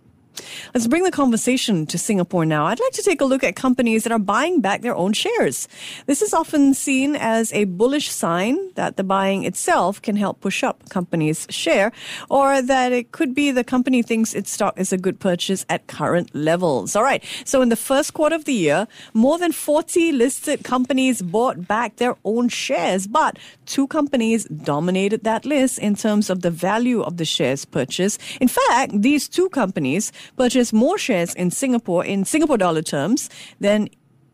Let's 0.74 0.86
bring 0.86 1.04
the 1.04 1.10
conversation 1.10 1.86
to 1.86 1.98
Singapore 1.98 2.44
now. 2.44 2.66
I'd 2.66 2.80
like 2.80 2.92
to 2.92 3.02
take 3.02 3.20
a 3.20 3.24
look 3.24 3.44
at 3.44 3.56
companies 3.56 4.04
that 4.04 4.12
are 4.12 4.18
buying 4.18 4.60
back 4.60 4.82
their 4.82 4.94
own 4.94 5.12
shares. 5.12 5.68
This 6.06 6.22
is 6.22 6.32
often 6.32 6.74
seen 6.74 7.16
as 7.16 7.52
a 7.52 7.64
bullish 7.64 8.10
sign 8.10 8.72
that 8.74 8.96
the 8.96 9.04
buying 9.04 9.44
itself 9.44 10.00
can 10.00 10.16
help 10.16 10.40
push 10.40 10.62
up 10.62 10.88
companies' 10.88 11.46
share, 11.50 11.92
or 12.30 12.62
that 12.62 12.92
it 12.92 13.12
could 13.12 13.34
be 13.34 13.50
the 13.50 13.64
company 13.64 14.02
thinks 14.02 14.34
its 14.34 14.50
stock 14.50 14.78
is 14.78 14.92
a 14.92 14.98
good 14.98 15.20
purchase 15.20 15.66
at 15.68 15.86
current 15.86 16.34
levels. 16.34 16.96
All 16.96 17.02
right. 17.02 17.22
So 17.44 17.60
in 17.62 17.68
the 17.68 17.76
first 17.76 18.14
quarter 18.14 18.34
of 18.34 18.44
the 18.44 18.54
year, 18.54 18.88
more 19.12 19.38
than 19.38 19.52
40 19.52 20.12
listed 20.12 20.64
companies 20.64 21.22
bought 21.22 21.68
back 21.68 21.96
their 21.96 22.16
own 22.24 22.48
shares, 22.48 23.06
but 23.06 23.38
two 23.66 23.86
companies 23.86 24.44
dominated 24.44 25.24
that 25.24 25.44
list 25.44 25.78
in 25.78 25.94
terms 25.94 26.30
of 26.30 26.42
the 26.42 26.50
value 26.50 27.02
of 27.02 27.16
the 27.16 27.24
shares 27.24 27.64
purchased. 27.64 28.20
In 28.40 28.48
fact, 28.48 29.02
these 29.02 29.28
two 29.28 29.48
companies 29.50 30.12
purchased 30.36 30.72
more 30.72 30.98
shares 30.98 31.34
in 31.34 31.50
Singapore 31.50 32.04
in 32.04 32.24
Singapore 32.24 32.58
dollar 32.58 32.82
terms 32.82 33.30
than 33.60 33.88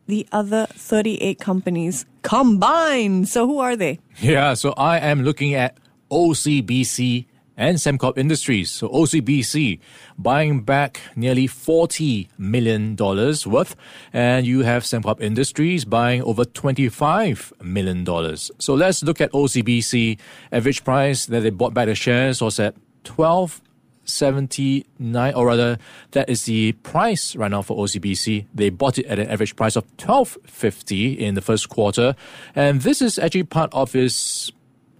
the 0.07 0.27
other 0.31 0.67
38 0.71 1.39
companies 1.39 2.05
combined. 2.23 3.29
So 3.29 3.47
who 3.47 3.59
are 3.59 3.75
they? 3.75 3.99
Yeah, 4.17 4.55
so 4.55 4.73
I 4.75 4.99
am 4.99 5.23
looking 5.23 5.53
at 5.53 5.77
OCBC 6.11 7.27
and 7.55 7.77
Sembcorp 7.77 8.17
Industries. 8.17 8.71
So 8.71 8.89
OCBC 8.89 9.79
buying 10.17 10.61
back 10.61 11.01
nearly 11.15 11.47
$40 11.47 12.29
million 12.37 12.95
worth, 12.95 13.75
and 14.13 14.47
you 14.47 14.61
have 14.61 14.83
Sembcorp 14.83 15.21
Industries 15.21 15.85
buying 15.85 16.23
over 16.23 16.45
$25 16.45 17.61
million. 17.61 18.05
So 18.37 18.73
let's 18.73 19.03
look 19.03 19.21
at 19.21 19.31
OCBC. 19.33 20.17
Average 20.51 20.83
price 20.83 21.25
that 21.27 21.41
they 21.41 21.49
bought 21.49 21.73
back 21.73 21.87
the 21.87 21.95
shares 21.95 22.41
was 22.41 22.59
at 22.59 22.75
12 23.03 23.61
79 24.09 25.33
or 25.33 25.45
rather 25.45 25.77
that 26.11 26.29
is 26.29 26.45
the 26.45 26.73
price 26.83 27.35
right 27.35 27.51
now 27.51 27.61
for 27.61 27.77
OCBC. 27.77 28.45
They 28.53 28.69
bought 28.69 28.97
it 28.97 29.05
at 29.05 29.19
an 29.19 29.29
average 29.29 29.55
price 29.55 29.75
of 29.75 29.85
12.50 29.97 31.17
in 31.17 31.35
the 31.35 31.41
first 31.41 31.69
quarter 31.69 32.15
and 32.55 32.81
this 32.81 33.01
is 33.01 33.19
actually 33.19 33.43
part 33.43 33.73
of 33.73 33.95
its 33.95 34.51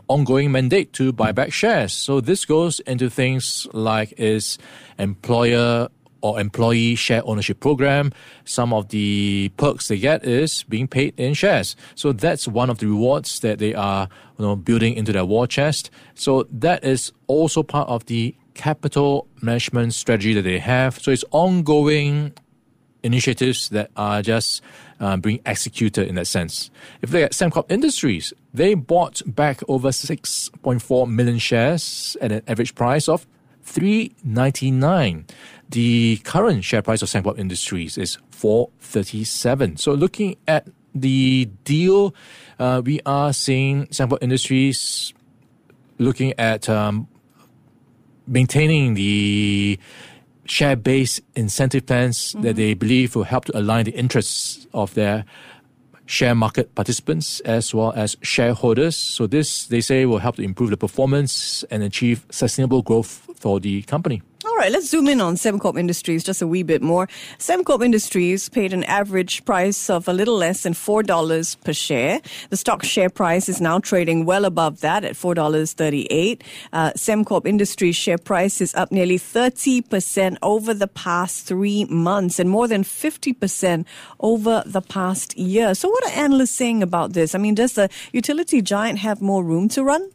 ongoing 0.08 0.52
mandate 0.52 0.92
to 0.94 1.14
buy 1.14 1.32
back 1.32 1.54
shares. 1.54 1.94
So 1.94 2.20
this 2.20 2.44
goes 2.44 2.80
into 2.82 3.10
things 3.10 3.68
like 3.74 4.14
its 4.18 4.58
employer 4.98 5.90
or 6.22 6.40
employee 6.40 6.96
share 6.96 7.22
ownership 7.26 7.60
program. 7.60 8.12
Some 8.46 8.74
of 8.74 8.90
the 8.90 9.52
perks 9.58 9.88
they 9.88 9.98
get 9.98 10.26
is 10.26 10.64
being 10.64 10.88
paid 10.88 11.14
in 11.20 11.34
shares. 11.34 11.76
So 11.96 12.12
that's 12.12 12.48
one 12.48 12.70
of 12.70 12.80
the 12.80 12.88
rewards 12.88 13.40
that 13.42 13.60
they 13.60 13.74
are 13.74 14.10
you 14.38 14.46
know, 14.46 14.56
building 14.56 14.94
into 14.96 15.12
their 15.12 15.26
war 15.26 15.48
chest. 15.48 15.90
So 16.16 16.48
that 16.52 16.84
is 16.84 17.12
also 17.28 17.64
part 17.64 17.90
of 17.90 18.06
the 18.06 18.36
capital 18.54 19.28
management 19.42 19.94
strategy 19.94 20.34
that 20.34 20.42
they 20.42 20.60
have. 20.60 21.00
So 21.00 21.12
it's 21.12 21.24
ongoing 21.32 22.34
initiatives 23.04 23.70
that 23.70 23.92
are 23.96 24.22
just 24.22 24.62
uh, 25.00 25.18
being 25.18 25.40
executed 25.46 26.08
in 26.08 26.16
that 26.16 26.28
sense. 26.28 26.70
If 27.02 27.12
they 27.12 27.24
at 27.24 27.32
Sembcorp 27.32 27.72
Industries, 27.72 28.34
they 28.54 28.74
bought 28.74 29.22
back 29.26 29.62
over 29.68 29.90
6.4 29.90 31.10
million 31.10 31.40
shares 31.40 32.18
at 32.22 32.32
an 32.32 32.42
average 32.48 32.76
price 32.76 33.08
of 33.08 33.26
399. 33.64 35.26
The 35.70 36.18
current 36.24 36.64
share 36.64 36.82
price 36.82 37.02
of 37.02 37.10
Sembcorp 37.10 37.38
Industries 37.38 37.98
is 37.98 38.18
437. 38.32 39.78
So 39.78 39.94
looking 39.94 40.36
at 40.48 40.68
the 40.96 41.46
deal, 41.64 42.16
uh, 42.58 42.82
we 42.84 43.00
are 43.06 43.34
seeing 43.34 43.86
Sembcorp 43.88 44.18
Industries 44.22 45.14
looking 46.00 46.34
at 46.40 46.68
um, 46.70 47.08
maintaining 48.26 48.96
the 48.96 49.78
share 50.46 50.76
based 50.76 51.22
incentive 51.36 51.86
plans 51.86 52.34
mm-hmm. 52.34 52.42
that 52.42 52.56
they 52.56 52.74
believe 52.74 53.16
will 53.16 53.24
help 53.24 53.46
to 53.46 53.58
align 53.58 53.86
the 53.86 53.92
interests 53.92 54.66
of 54.74 54.96
their 54.96 55.24
share 56.08 56.34
market 56.34 56.74
participants 56.74 57.40
as 57.42 57.76
well 57.76 57.94
as 57.96 58.18
shareholders. 58.24 58.96
So, 58.96 59.28
this, 59.28 59.68
they 59.68 59.82
say, 59.82 60.08
will 60.08 60.18
help 60.18 60.38
to 60.38 60.42
improve 60.42 60.72
the 60.72 60.78
performance 60.78 61.64
and 61.70 61.84
achieve 61.84 62.26
sustainable 62.32 62.82
growth 62.82 63.28
for 63.36 63.60
the 63.60 63.84
company. 63.84 64.24
Right, 64.60 64.74
let's 64.74 64.90
zoom 64.90 65.08
in 65.08 65.22
on 65.22 65.36
Sembcorp 65.36 65.80
Industries 65.80 66.22
just 66.22 66.42
a 66.42 66.48
wee 66.48 66.64
bit 66.64 66.82
more. 66.82 67.08
Sembcorp 67.38 67.82
Industries 67.82 68.50
paid 68.50 68.74
an 68.74 68.84
average 68.84 69.46
price 69.46 69.90
of 69.90 70.10
a 70.10 70.12
little 70.12 70.36
less 70.36 70.64
than 70.64 70.74
$4 70.74 71.64
per 71.64 71.72
share. 71.72 72.20
The 72.50 72.58
stock 72.58 72.84
share 72.84 73.10
price 73.10 73.48
is 73.48 73.62
now 73.62 73.80
trading 73.80 74.26
well 74.26 74.44
above 74.44 74.82
that 74.82 75.06
at 75.06 75.14
$4.38. 75.14 76.42
Uh, 76.74 76.92
Sembcorp 76.92 77.48
Industries 77.48 77.96
share 77.96 78.18
price 78.18 78.60
is 78.60 78.76
up 78.76 78.92
nearly 78.92 79.18
30% 79.18 80.36
over 80.42 80.74
the 80.74 80.88
past 80.88 81.46
three 81.46 81.86
months 81.86 82.38
and 82.38 82.50
more 82.50 82.68
than 82.68 82.84
50% 82.84 83.86
over 84.20 84.62
the 84.66 84.82
past 84.82 85.38
year. 85.38 85.74
So, 85.74 85.88
what 85.88 86.06
are 86.08 86.20
analysts 86.20 86.52
saying 86.52 86.84
about 86.84 87.14
this? 87.14 87.34
I 87.34 87.38
mean, 87.38 87.56
does 87.56 87.76
the 87.76 87.90
utility 88.12 88.62
giant 88.62 89.00
have 89.00 89.22
more 89.22 89.42
room 89.42 89.70
to 89.70 89.86
run? 89.86 90.12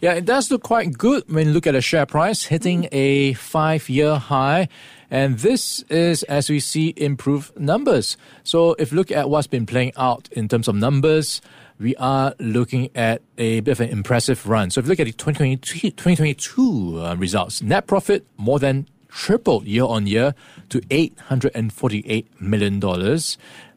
Yeah, 0.00 0.12
it 0.12 0.26
does 0.26 0.50
look 0.50 0.62
quite 0.62 0.98
good 0.98 1.24
when 1.32 1.48
you 1.48 1.52
look 1.54 1.66
at 1.66 1.72
the 1.72 1.80
share 1.80 2.04
price 2.04 2.44
hitting 2.44 2.88
a 2.92 3.32
five 3.34 3.88
year 3.88 4.16
high. 4.16 4.68
And 5.10 5.38
this 5.38 5.82
is 5.88 6.22
as 6.24 6.50
we 6.50 6.60
see 6.60 6.92
improved 6.96 7.58
numbers. 7.58 8.16
So 8.42 8.74
if 8.78 8.92
you 8.92 8.96
look 8.96 9.10
at 9.10 9.30
what's 9.30 9.46
been 9.46 9.64
playing 9.64 9.92
out 9.96 10.28
in 10.32 10.48
terms 10.48 10.68
of 10.68 10.74
numbers, 10.74 11.40
we 11.78 11.94
are 11.96 12.34
looking 12.38 12.90
at 12.94 13.22
a 13.38 13.60
bit 13.60 13.72
of 13.72 13.80
an 13.80 13.90
impressive 13.90 14.46
run. 14.46 14.70
So 14.70 14.80
if 14.80 14.86
you 14.86 14.90
look 14.90 15.00
at 15.00 15.06
the 15.06 15.12
2022, 15.12 15.90
2022 15.90 17.00
uh, 17.00 17.14
results, 17.16 17.62
net 17.62 17.86
profit 17.86 18.26
more 18.36 18.58
than 18.58 18.88
tripled 19.08 19.64
year 19.64 19.84
on 19.84 20.06
year 20.06 20.34
to 20.70 20.80
$848 20.80 22.26
million. 22.40 23.18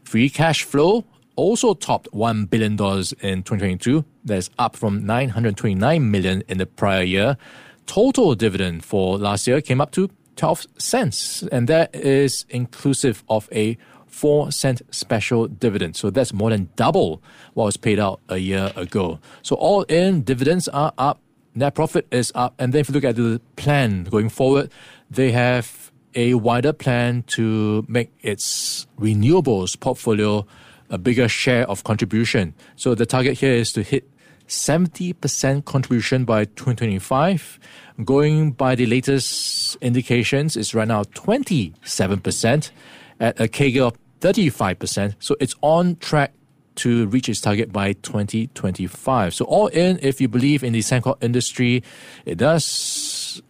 Free 0.04 0.30
cash 0.30 0.64
flow 0.64 1.06
also 1.40 1.74
topped 1.74 2.12
$1 2.12 2.50
billion 2.50 2.74
in 2.74 3.44
2022. 3.44 4.06
That's 4.24 4.50
up 4.58 4.76
from 4.76 5.06
929 5.06 6.12
million 6.12 6.44
in 6.48 6.58
the 6.58 6.66
prior 6.66 7.04
year. 7.04 7.38
Total 7.86 8.36
dividend 8.36 8.84
for 8.86 9.18
last 9.18 9.48
year 9.48 9.62
came 9.62 9.82
up 9.82 9.92
to 9.92 10.10
12 10.36 10.68
cents, 10.78 11.44
and 11.52 11.68
that 11.68 11.94
is 11.96 12.46
inclusive 12.50 13.24
of 13.28 13.50
a 13.52 13.78
4 14.08 14.52
cent 14.52 14.82
special 14.92 15.48
dividend. 15.48 15.96
So 15.96 16.10
that's 16.10 16.34
more 16.34 16.50
than 16.50 16.70
double 16.76 17.22
what 17.54 17.66
was 17.66 17.78
paid 17.78 18.00
out 18.00 18.20
a 18.30 18.38
year 18.38 18.72
ago. 18.76 19.20
So 19.42 19.56
all 19.56 19.84
in, 19.84 20.24
dividends 20.24 20.68
are 20.68 20.94
up, 20.98 21.20
net 21.56 21.76
profit 21.76 22.08
is 22.12 22.32
up, 22.36 22.54
and 22.60 22.74
then 22.74 22.82
if 22.82 22.90
you 22.90 22.94
look 22.94 23.04
at 23.04 23.16
the 23.16 23.42
plan 23.56 24.06
going 24.06 24.30
forward, 24.30 24.72
they 25.10 25.32
have 25.32 25.92
a 26.16 26.34
wider 26.34 26.74
plan 26.74 27.24
to 27.24 27.86
make 27.88 28.12
its 28.22 28.88
renewables 29.00 29.80
portfolio 29.80 30.46
a 30.90 30.98
bigger 30.98 31.28
share 31.28 31.70
of 31.70 31.84
contribution. 31.84 32.54
So 32.76 32.96
the 32.96 33.06
target 33.06 33.38
here 33.38 33.54
is 33.54 33.72
to 33.74 33.84
hit 33.84 34.10
70% 34.48 35.66
contribution 35.66 36.26
by 36.26 36.46
2025. 36.46 37.60
Going 38.04 38.52
by 38.52 38.76
the 38.76 38.86
latest 38.86 39.78
indications, 39.82 40.58
it's 40.58 40.74
right 40.74 40.88
now 40.88 41.04
27% 41.04 42.72
at 43.20 43.40
a 43.40 43.48
CAGR 43.48 43.88
of 43.88 43.98
35%. 44.22 45.16
So 45.20 45.36
it's 45.40 45.56
on 45.62 45.98
track 45.98 46.34
to 46.76 47.08
reach 47.08 47.28
its 47.28 47.42
target 47.42 47.72
by 47.74 47.94
2025. 47.94 49.34
So 49.34 49.46
all 49.46 49.68
in, 49.68 50.00
if 50.02 50.22
you 50.22 50.28
believe 50.28 50.64
in 50.64 50.74
the 50.74 50.80
Sembcorp 50.80 51.22
industry, 51.22 51.84
it 52.26 52.38
does 52.38 52.66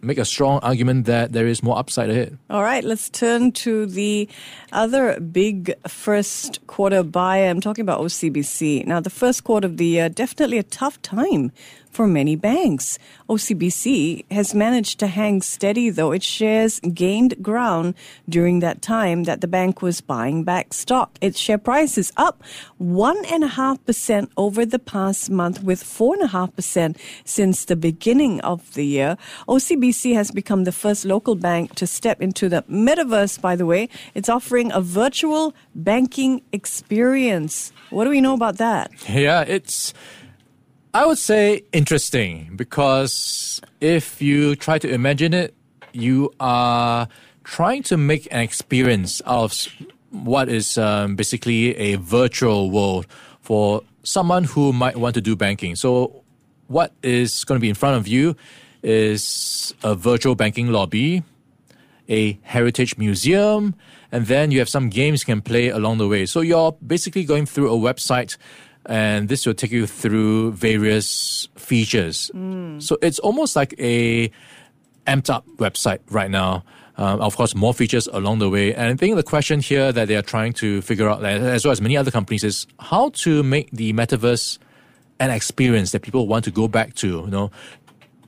make 0.00 0.18
a 0.18 0.24
strong 0.24 0.60
argument 0.62 1.06
that 1.06 1.32
there 1.32 1.46
is 1.46 1.62
more 1.62 1.78
upside 1.78 2.10
ahead. 2.10 2.38
All 2.48 2.62
right, 2.62 2.84
let's 2.84 3.08
turn 3.08 3.52
to 3.52 3.86
the 3.86 4.28
other 4.72 5.18
big 5.20 5.74
first 5.88 6.66
quarter 6.66 7.02
buyer. 7.02 7.48
I'm 7.48 7.60
talking 7.60 7.82
about 7.82 8.00
OCBC. 8.00 8.86
Now, 8.86 9.00
the 9.00 9.10
first 9.10 9.44
quarter 9.44 9.66
of 9.66 9.76
the 9.76 9.86
year, 9.86 10.08
definitely 10.08 10.58
a 10.58 10.62
tough 10.62 11.00
time 11.02 11.52
for 11.90 12.06
many 12.06 12.36
banks. 12.36 12.98
OCBC 13.28 14.24
has 14.30 14.54
managed 14.54 14.98
to 15.00 15.06
hang 15.06 15.42
steady, 15.42 15.90
though 15.90 16.12
its 16.12 16.26
shares 16.26 16.80
gained 16.80 17.42
ground 17.42 17.94
during 18.28 18.60
that 18.60 18.80
time 18.82 19.24
that 19.24 19.40
the 19.40 19.48
bank 19.48 19.82
was 19.82 20.00
buying 20.00 20.44
back 20.44 20.72
stock. 20.72 21.18
Its 21.20 21.38
share 21.38 21.58
price 21.58 21.98
is 21.98 22.12
up 22.16 22.42
1.5% 22.80 24.28
over 24.36 24.64
the 24.64 24.78
past 24.78 25.30
month, 25.30 25.62
with 25.62 25.82
4.5% 25.82 26.96
since 27.24 27.64
the 27.64 27.76
beginning 27.76 28.40
of 28.40 28.74
the 28.74 28.86
year. 28.86 29.16
OCBC 29.48 30.14
has 30.14 30.30
become 30.30 30.64
the 30.64 30.72
first 30.72 31.04
local 31.04 31.34
bank 31.34 31.74
to 31.74 31.86
step 31.86 32.20
into 32.22 32.48
the 32.48 32.62
metaverse, 32.62 33.40
by 33.40 33.56
the 33.56 33.66
way. 33.66 33.88
It's 34.14 34.28
offering 34.28 34.72
a 34.72 34.80
virtual 34.80 35.54
banking 35.74 36.42
experience. 36.52 37.72
What 37.90 38.04
do 38.04 38.10
we 38.10 38.20
know 38.20 38.34
about 38.34 38.58
that? 38.58 38.90
Yeah, 39.08 39.42
it's 39.42 39.92
I 40.92 41.06
would 41.06 41.18
say 41.18 41.62
interesting 41.72 42.50
because 42.56 43.60
if 43.80 44.20
you 44.20 44.56
try 44.56 44.78
to 44.80 44.92
imagine 44.92 45.32
it, 45.32 45.54
you 45.92 46.32
are 46.40 47.06
trying 47.44 47.84
to 47.84 47.96
make 47.96 48.26
an 48.32 48.40
experience 48.40 49.22
out 49.24 49.44
of 49.44 49.68
what 50.10 50.48
is 50.48 50.76
um, 50.78 51.14
basically 51.14 51.76
a 51.76 51.94
virtual 51.94 52.72
world 52.72 53.06
for 53.40 53.82
someone 54.02 54.42
who 54.42 54.72
might 54.72 54.96
want 54.96 55.14
to 55.14 55.20
do 55.20 55.36
banking. 55.36 55.76
So, 55.76 56.24
what 56.66 56.92
is 57.04 57.44
going 57.44 57.56
to 57.56 57.60
be 57.60 57.68
in 57.68 57.76
front 57.76 57.96
of 57.96 58.08
you 58.08 58.34
is 58.82 59.72
a 59.84 59.94
virtual 59.94 60.34
banking 60.34 60.72
lobby, 60.72 61.22
a 62.08 62.36
heritage 62.42 62.98
museum, 62.98 63.76
and 64.10 64.26
then 64.26 64.50
you 64.50 64.58
have 64.58 64.68
some 64.68 64.88
games 64.88 65.22
you 65.22 65.26
can 65.26 65.40
play 65.40 65.68
along 65.68 65.98
the 65.98 66.08
way. 66.08 66.26
So, 66.26 66.40
you're 66.40 66.72
basically 66.84 67.22
going 67.22 67.46
through 67.46 67.72
a 67.72 67.78
website 67.78 68.36
and 68.86 69.28
this 69.28 69.46
will 69.46 69.54
take 69.54 69.70
you 69.70 69.86
through 69.86 70.52
various 70.52 71.48
features. 71.56 72.30
Mm. 72.34 72.82
So 72.82 72.96
it's 73.02 73.18
almost 73.18 73.56
like 73.56 73.74
a 73.78 74.30
amped 75.06 75.30
up 75.30 75.46
website 75.56 76.00
right 76.10 76.30
now. 76.30 76.64
Um, 76.96 77.20
of 77.22 77.34
course, 77.34 77.54
more 77.54 77.72
features 77.72 78.08
along 78.08 78.40
the 78.40 78.50
way. 78.50 78.74
And 78.74 78.92
I 78.92 78.94
think 78.94 79.16
the 79.16 79.22
question 79.22 79.60
here 79.60 79.90
that 79.90 80.08
they 80.08 80.16
are 80.16 80.22
trying 80.22 80.52
to 80.54 80.82
figure 80.82 81.08
out, 81.08 81.24
as 81.24 81.64
well 81.64 81.72
as 81.72 81.80
many 81.80 81.96
other 81.96 82.10
companies, 82.10 82.44
is 82.44 82.66
how 82.78 83.10
to 83.24 83.42
make 83.42 83.70
the 83.70 83.92
metaverse 83.94 84.58
an 85.18 85.30
experience 85.30 85.92
that 85.92 86.02
people 86.02 86.26
want 86.26 86.44
to 86.44 86.50
go 86.50 86.68
back 86.68 86.94
to. 86.96 87.06
You 87.06 87.26
know, 87.26 87.50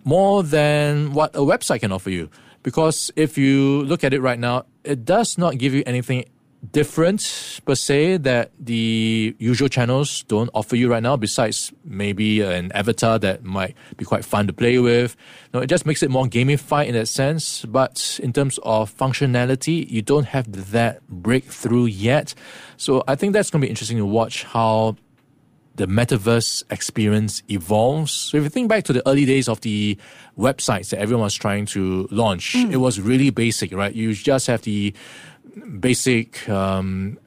more 0.04 0.42
than 0.42 1.12
what 1.12 1.34
a 1.34 1.40
website 1.40 1.80
can 1.80 1.92
offer 1.92 2.10
you. 2.10 2.30
Because 2.62 3.10
if 3.16 3.36
you 3.36 3.82
look 3.84 4.04
at 4.04 4.14
it 4.14 4.20
right 4.20 4.38
now, 4.38 4.64
it 4.84 5.04
does 5.04 5.36
not 5.36 5.58
give 5.58 5.74
you 5.74 5.82
anything 5.84 6.24
different 6.70 7.60
per 7.66 7.74
se 7.74 8.18
that 8.18 8.52
the 8.58 9.34
usual 9.38 9.68
channels 9.68 10.22
don't 10.28 10.48
offer 10.54 10.76
you 10.76 10.88
right 10.88 11.02
now 11.02 11.16
besides 11.16 11.72
maybe 11.84 12.40
an 12.40 12.70
avatar 12.72 13.18
that 13.18 13.42
might 13.42 13.74
be 13.96 14.04
quite 14.04 14.24
fun 14.24 14.46
to 14.46 14.52
play 14.52 14.78
with 14.78 15.16
no, 15.52 15.60
it 15.60 15.66
just 15.66 15.86
makes 15.86 16.04
it 16.04 16.10
more 16.10 16.24
gamified 16.26 16.86
in 16.86 16.94
that 16.94 17.08
sense 17.08 17.64
but 17.64 18.20
in 18.22 18.32
terms 18.32 18.60
of 18.62 18.96
functionality 18.96 19.90
you 19.90 20.02
don't 20.02 20.26
have 20.26 20.70
that 20.70 21.06
breakthrough 21.08 21.86
yet 21.86 22.32
so 22.76 23.02
i 23.08 23.16
think 23.16 23.32
that's 23.32 23.50
going 23.50 23.60
to 23.60 23.66
be 23.66 23.70
interesting 23.70 23.98
to 23.98 24.06
watch 24.06 24.44
how 24.44 24.96
the 25.76 25.86
metaverse 25.86 26.62
experience 26.70 27.42
evolves. 27.48 28.12
So 28.12 28.36
if 28.36 28.42
you 28.42 28.50
think 28.50 28.68
back 28.68 28.84
to 28.84 28.92
the 28.92 29.06
early 29.08 29.24
days 29.24 29.48
of 29.48 29.60
the 29.62 29.96
websites 30.38 30.90
that 30.90 30.98
everyone 30.98 31.24
was 31.24 31.34
trying 31.34 31.66
to 31.66 32.06
launch, 32.10 32.54
mm. 32.54 32.70
it 32.70 32.76
was 32.76 33.00
really 33.00 33.30
basic, 33.30 33.72
right? 33.72 33.94
You 33.94 34.12
just 34.12 34.46
have 34.48 34.62
the 34.62 34.92
basic 35.80 36.48
um, 36.48 37.18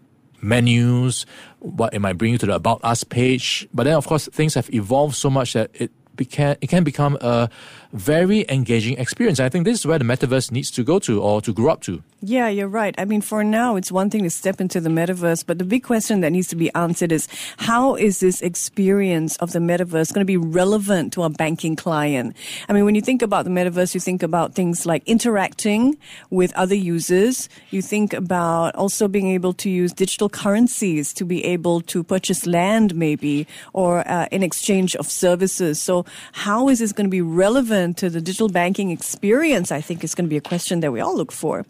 menus, 0.41 1.25
what 1.59 1.93
it 1.93 1.99
might 1.99 2.17
bring 2.17 2.33
you 2.33 2.37
to 2.37 2.45
the 2.45 2.55
About 2.55 2.79
Us 2.83 3.03
page. 3.03 3.67
But 3.73 3.83
then, 3.83 3.93
of 3.93 4.07
course, 4.07 4.27
things 4.31 4.53
have 4.53 4.73
evolved 4.73 5.15
so 5.15 5.29
much 5.29 5.53
that 5.53 5.71
it 5.73 5.91
beca- 6.15 6.57
it 6.61 6.67
can 6.67 6.83
become 6.83 7.17
a 7.21 7.49
very 7.95 8.45
engaging 8.49 8.97
experience. 8.97 9.39
I 9.39 9.49
think 9.49 9.65
this 9.65 9.79
is 9.79 9.85
where 9.85 9.97
the 9.97 10.05
metaverse 10.05 10.51
needs 10.51 10.69
to 10.71 10.83
go 10.83 10.99
to 10.99 11.21
or 11.21 11.41
to 11.41 11.53
grow 11.53 11.71
up 11.71 11.81
to. 11.83 12.03
Yeah, 12.21 12.47
you're 12.47 12.67
right. 12.67 12.95
I 12.97 13.05
mean, 13.05 13.21
for 13.21 13.43
now, 13.43 13.75
it's 13.75 13.91
one 13.91 14.09
thing 14.09 14.23
to 14.23 14.31
step 14.31 14.59
into 14.59 14.81
the 14.81 14.89
metaverse, 14.89 15.45
but 15.45 15.59
the 15.59 15.63
big 15.63 15.83
question 15.83 16.21
that 16.21 16.31
needs 16.31 16.47
to 16.47 16.55
be 16.55 16.73
answered 16.73 17.11
is 17.11 17.27
how 17.57 17.93
is 17.95 18.19
this 18.19 18.41
experience 18.41 19.37
of 19.37 19.51
the 19.51 19.59
metaverse 19.59 20.11
going 20.11 20.21
to 20.21 20.25
be 20.25 20.37
relevant 20.37 21.13
to 21.13 21.23
a 21.23 21.29
banking 21.29 21.75
client? 21.75 22.35
I 22.67 22.73
mean, 22.73 22.83
when 22.83 22.95
you 22.95 23.01
think 23.01 23.21
about 23.21 23.45
the 23.45 23.51
metaverse, 23.51 23.93
you 23.93 23.99
think 23.99 24.23
about 24.23 24.55
things 24.55 24.87
like 24.87 25.03
interacting 25.05 25.97
with 26.31 26.51
other 26.55 26.73
users. 26.73 27.47
You 27.69 27.83
think 27.83 28.13
about 28.13 28.73
also 28.73 29.07
being 29.07 29.27
able 29.27 29.53
to 29.53 29.69
use 29.69 29.93
digital 29.93 30.27
currencies 30.27 31.13
to 31.13 31.25
be 31.25 31.45
able 31.45 31.81
to 31.81 32.03
purchase 32.03 32.47
land, 32.47 32.95
maybe, 32.95 33.45
or 33.73 33.99
uh, 34.09 34.27
in 34.31 34.41
exchange 34.41 34.95
of 34.95 35.11
services. 35.11 35.79
So, 35.79 36.05
how 36.31 36.69
is 36.69 36.79
this 36.79 36.91
going 36.91 37.05
to 37.05 37.11
be 37.11 37.21
relevant 37.21 37.84
to 37.93 38.09
the 38.09 38.19
digital 38.19 38.49
banking 38.49 38.91
experience? 38.91 39.71
I 39.71 39.81
think 39.81 40.03
is 40.03 40.15
going 40.15 40.25
to 40.25 40.29
be 40.29 40.37
a 40.37 40.41
question 40.41 40.79
that 40.79 40.91
we 40.91 40.99
all 40.99 41.15
look 41.15 41.31
for. 41.31 41.65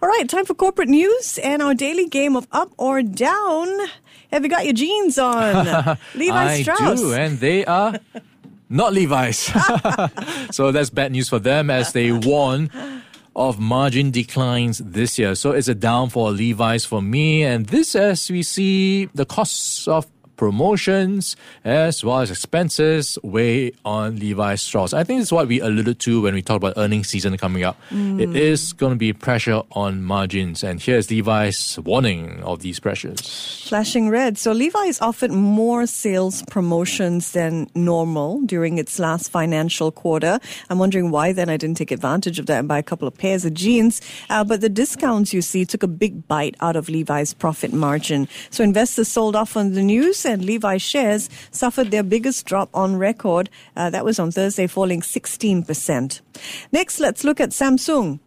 All 0.00 0.08
right, 0.08 0.28
time 0.28 0.44
for 0.44 0.54
corporate 0.54 0.88
news 0.88 1.38
and 1.38 1.62
our 1.62 1.74
daily 1.74 2.08
game 2.08 2.36
of 2.36 2.46
up 2.52 2.70
or 2.78 3.02
down. 3.02 3.68
Have 4.32 4.44
you 4.44 4.48
got 4.48 4.64
your 4.64 4.74
jeans 4.74 5.18
on? 5.18 5.98
Levi 6.14 6.36
I 6.36 6.62
Strauss. 6.62 7.00
do, 7.00 7.12
and 7.12 7.38
they 7.38 7.64
are 7.64 7.98
not 8.68 8.92
Levi's. 8.92 9.38
so 10.50 10.72
that's 10.72 10.90
bad 10.90 11.12
news 11.12 11.28
for 11.28 11.38
them 11.38 11.70
as 11.70 11.92
they 11.92 12.12
warn 12.12 12.70
of 13.36 13.60
margin 13.60 14.10
declines 14.10 14.78
this 14.78 15.18
year. 15.18 15.34
So 15.34 15.52
it's 15.52 15.68
a 15.68 15.74
down 15.74 16.08
for 16.08 16.30
Levi's 16.30 16.86
for 16.86 17.02
me. 17.02 17.44
And 17.44 17.66
this 17.66 17.94
as 17.94 18.30
we 18.30 18.42
see 18.42 19.06
the 19.14 19.26
costs 19.26 19.86
of 19.86 20.06
promotions 20.36 21.36
as 21.64 22.04
well 22.04 22.20
as 22.20 22.30
expenses 22.30 23.18
weigh 23.22 23.72
on 23.84 24.16
Levi's 24.16 24.62
Strauss. 24.62 24.92
I 24.92 25.04
think 25.04 25.22
it's 25.22 25.32
what 25.32 25.48
we 25.48 25.60
alluded 25.60 25.98
to 26.00 26.22
when 26.22 26.34
we 26.34 26.42
talked 26.42 26.58
about 26.58 26.74
earnings 26.76 27.08
season 27.08 27.36
coming 27.36 27.64
up. 27.64 27.76
Mm. 27.90 28.20
It 28.20 28.36
is 28.36 28.72
going 28.72 28.92
to 28.92 28.96
be 28.96 29.12
pressure 29.12 29.62
on 29.72 30.02
margins, 30.02 30.62
and 30.62 30.80
here's 30.80 31.10
Levi's 31.10 31.78
warning 31.80 32.42
of 32.42 32.60
these 32.60 32.78
pressures. 32.80 33.64
Flashing 33.68 34.10
red. 34.10 34.38
So 34.38 34.52
Levi's 34.52 35.00
offered 35.00 35.30
more 35.30 35.86
sales 35.86 36.42
promotions 36.50 37.32
than 37.32 37.68
normal 37.74 38.42
during 38.42 38.78
its 38.78 38.98
last 38.98 39.30
financial 39.30 39.90
quarter. 39.90 40.38
I'm 40.70 40.78
wondering 40.78 41.10
why 41.10 41.32
then 41.32 41.48
I 41.48 41.56
didn't 41.56 41.76
take 41.78 41.90
advantage 41.90 42.38
of 42.38 42.46
that 42.46 42.58
and 42.58 42.68
buy 42.68 42.78
a 42.78 42.82
couple 42.82 43.08
of 43.08 43.16
pairs 43.16 43.44
of 43.44 43.54
jeans. 43.54 44.00
Uh, 44.28 44.44
but 44.44 44.60
the 44.60 44.68
discounts 44.68 45.32
you 45.32 45.42
see 45.42 45.64
took 45.64 45.82
a 45.82 45.88
big 45.88 46.28
bite 46.28 46.54
out 46.60 46.76
of 46.76 46.88
Levi's 46.88 47.32
profit 47.34 47.72
margin. 47.72 48.28
So 48.50 48.62
investors 48.62 49.08
sold 49.08 49.34
off 49.34 49.56
on 49.56 49.72
the 49.72 49.82
news 49.82 50.25
and 50.26 50.44
Levi 50.44 50.76
shares 50.76 51.30
suffered 51.50 51.90
their 51.90 52.02
biggest 52.02 52.46
drop 52.46 52.68
on 52.74 52.96
record. 52.96 53.48
Uh, 53.76 53.90
that 53.90 54.04
was 54.04 54.18
on 54.18 54.30
Thursday, 54.30 54.66
falling 54.66 55.00
16%. 55.00 56.20
Next, 56.72 57.00
let's 57.00 57.24
look 57.24 57.40
at 57.40 57.50
Samsung. 57.50 58.20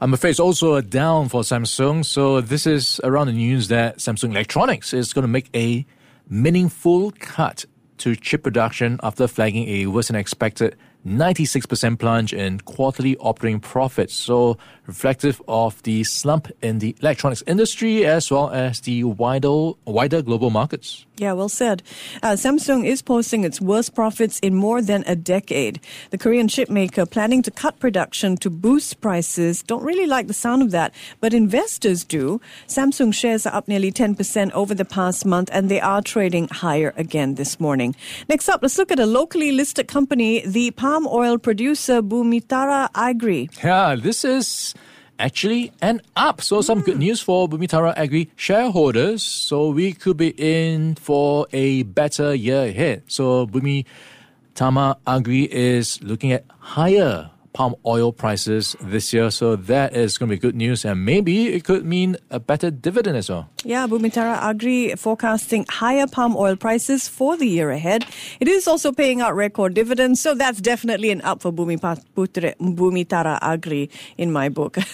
I'm 0.00 0.12
afraid 0.14 0.30
it's 0.30 0.40
also 0.40 0.74
a 0.74 0.82
down 0.82 1.28
for 1.28 1.42
Samsung. 1.42 2.04
So 2.04 2.40
this 2.40 2.66
is 2.66 3.00
around 3.04 3.28
the 3.28 3.32
news 3.32 3.68
that 3.68 3.98
Samsung 3.98 4.30
Electronics 4.30 4.92
is 4.92 5.12
going 5.12 5.22
to 5.22 5.28
make 5.28 5.48
a 5.54 5.86
meaningful 6.28 7.12
cut 7.12 7.64
to 7.98 8.16
chip 8.16 8.42
production 8.42 8.98
after 9.04 9.28
flagging 9.28 9.68
a 9.68 9.86
worse 9.86 10.08
than 10.08 10.16
expected 10.16 10.76
96% 11.06 11.98
plunge 11.98 12.32
in 12.32 12.60
quarterly 12.60 13.16
operating 13.16 13.60
profits. 13.60 14.14
So 14.14 14.56
reflective 14.86 15.40
of 15.48 15.82
the 15.84 16.04
slump 16.04 16.50
in 16.60 16.78
the 16.78 16.94
electronics 17.00 17.42
industry 17.46 18.04
as 18.04 18.30
well 18.30 18.50
as 18.50 18.80
the 18.80 19.04
wider, 19.04 19.72
wider 19.84 20.22
global 20.22 20.50
markets. 20.50 21.06
Yeah, 21.18 21.32
well 21.32 21.48
said. 21.48 21.82
Uh, 22.22 22.32
Samsung 22.32 22.84
is 22.84 23.00
posting 23.00 23.44
its 23.44 23.60
worst 23.60 23.94
profits 23.94 24.40
in 24.40 24.54
more 24.54 24.82
than 24.82 25.04
a 25.06 25.14
decade. 25.14 25.80
The 26.10 26.18
Korean 26.18 26.48
chipmaker 26.48 27.08
planning 27.08 27.42
to 27.42 27.50
cut 27.50 27.78
production 27.78 28.36
to 28.38 28.50
boost 28.50 29.00
prices. 29.00 29.62
Don't 29.62 29.84
really 29.84 30.06
like 30.06 30.26
the 30.26 30.34
sound 30.34 30.62
of 30.62 30.72
that, 30.72 30.92
but 31.20 31.32
investors 31.32 32.04
do. 32.04 32.40
Samsung 32.66 33.14
shares 33.14 33.46
are 33.46 33.54
up 33.54 33.68
nearly 33.68 33.92
10% 33.92 34.50
over 34.52 34.74
the 34.74 34.84
past 34.84 35.24
month 35.24 35.48
and 35.52 35.68
they 35.68 35.80
are 35.80 36.02
trading 36.02 36.48
higher 36.48 36.92
again 36.96 37.36
this 37.36 37.60
morning. 37.60 37.94
Next 38.28 38.48
up, 38.48 38.60
let's 38.62 38.78
look 38.78 38.90
at 38.90 38.98
a 38.98 39.06
locally 39.06 39.52
listed 39.52 39.86
company, 39.86 40.44
the 40.44 40.70
palm 40.72 40.91
oil 41.06 41.38
producer 41.38 42.02
Bumitama 42.02 42.88
Agri. 42.94 43.48
Yeah, 43.62 43.96
this 43.96 44.24
is 44.24 44.74
actually 45.18 45.72
an 45.80 46.00
up. 46.16 46.40
So 46.40 46.60
some 46.60 46.80
good 46.80 46.94
hmm. 46.94 47.08
news 47.08 47.20
for 47.20 47.48
Bumitama 47.48 47.94
Agri 47.96 48.30
shareholders. 48.36 49.22
So 49.22 49.70
we 49.70 49.92
could 49.92 50.16
be 50.16 50.34
in 50.36 50.96
for 50.96 51.46
a 51.52 51.84
better 51.84 52.34
year 52.34 52.64
ahead. 52.64 53.04
So 53.06 53.46
Bumitama 53.46 54.98
Agri 55.06 55.44
is 55.52 56.02
looking 56.02 56.32
at 56.32 56.44
higher 56.58 57.30
palm 57.52 57.74
oil 57.84 58.12
prices 58.12 58.76
this 58.80 59.12
year. 59.12 59.30
So 59.30 59.56
that 59.56 59.94
is 59.94 60.18
going 60.18 60.30
to 60.30 60.36
be 60.36 60.40
good 60.40 60.54
news. 60.54 60.84
And 60.84 61.04
maybe 61.04 61.52
it 61.52 61.64
could 61.64 61.84
mean 61.84 62.16
a 62.30 62.40
better 62.40 62.70
dividend 62.70 63.16
as 63.16 63.28
well. 63.28 63.48
Yeah, 63.64 63.86
Bumitama 63.86 64.36
Agri 64.40 64.94
forecasting 64.96 65.66
higher 65.68 66.06
palm 66.06 66.36
oil 66.36 66.56
prices 66.56 67.08
for 67.08 67.36
the 67.36 67.46
year 67.46 67.70
ahead. 67.70 68.06
It 68.40 68.48
is 68.48 68.66
also 68.66 68.92
paying 68.92 69.20
out 69.20 69.34
record 69.34 69.74
dividends. 69.74 70.20
So 70.20 70.34
that's 70.34 70.60
definitely 70.60 71.10
an 71.10 71.20
up 71.22 71.42
for 71.42 71.52
Bumitama 71.52 73.38
Agri 73.42 73.90
in 74.16 74.32
my 74.32 74.48
book. 74.48 74.78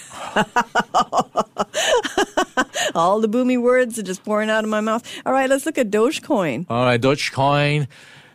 All 2.95 3.21
the 3.21 3.29
boomy 3.29 3.61
words 3.61 3.99
are 3.99 4.03
just 4.03 4.25
pouring 4.25 4.51
out 4.51 4.65
of 4.65 4.71
my 4.71 4.81
mouth. 4.81 5.05
All 5.25 5.33
right, 5.33 5.49
let's 5.49 5.67
look 5.67 5.79
at 5.79 5.91
Dogecoin. 5.91 6.67
All 6.69 6.85
right, 6.85 7.01
Dogecoin 7.01 7.87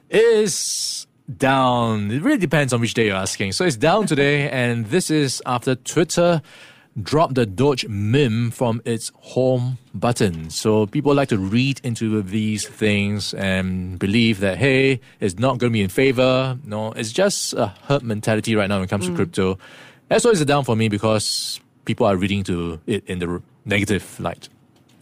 is 0.10 1.08
down. 1.38 2.12
It 2.12 2.22
really 2.22 2.38
depends 2.38 2.74
on 2.74 2.82
which 2.82 2.94
day 2.94 3.08
you're 3.08 3.16
asking. 3.16 3.52
So 3.54 3.66
it's 3.66 3.78
down 3.78 4.08
today, 4.08 4.50
and 4.62 4.86
this 4.88 5.10
is 5.10 5.41
after 5.46 5.76
Twitter 5.76 6.41
dropped 7.02 7.36
the 7.36 7.46
Doge 7.46 7.88
meme 7.88 8.52
from 8.52 8.82
its 8.86 9.12
home 9.15 9.78
button. 9.93 10.50
So 10.50 10.86
people 10.86 11.13
like 11.15 11.30
to 11.30 11.38
read 11.38 11.82
into 11.84 12.22
these 12.22 12.67
things 12.67 13.34
and 13.34 13.98
believe 13.98 14.41
that, 14.41 14.58
hey, 14.58 15.00
it's 15.19 15.39
not 15.39 15.58
going 15.58 15.72
to 15.72 15.74
be 15.74 15.82
in 15.82 15.89
favor. 15.89 16.58
No, 16.63 16.91
it's 16.91 17.12
just 17.12 17.54
a 17.54 17.67
herd 17.88 18.04
mentality 18.04 18.56
right 18.56 18.69
now 18.69 18.76
when 18.76 18.86
it 18.86 18.89
comes 18.89 19.06
mm. 19.06 19.10
to 19.10 19.15
crypto. 19.15 19.58
That's 20.10 20.24
why 20.24 20.32
it's 20.32 20.41
a 20.41 20.46
down 20.46 20.65
for 20.65 20.76
me 20.76 20.89
because 20.89 21.60
people 21.86 22.06
are 22.06 22.15
reading 22.15 22.43
to 22.43 22.80
it 22.86 23.04
in 23.08 23.19
the 23.19 23.41
negative 23.65 24.19
light. 24.19 24.50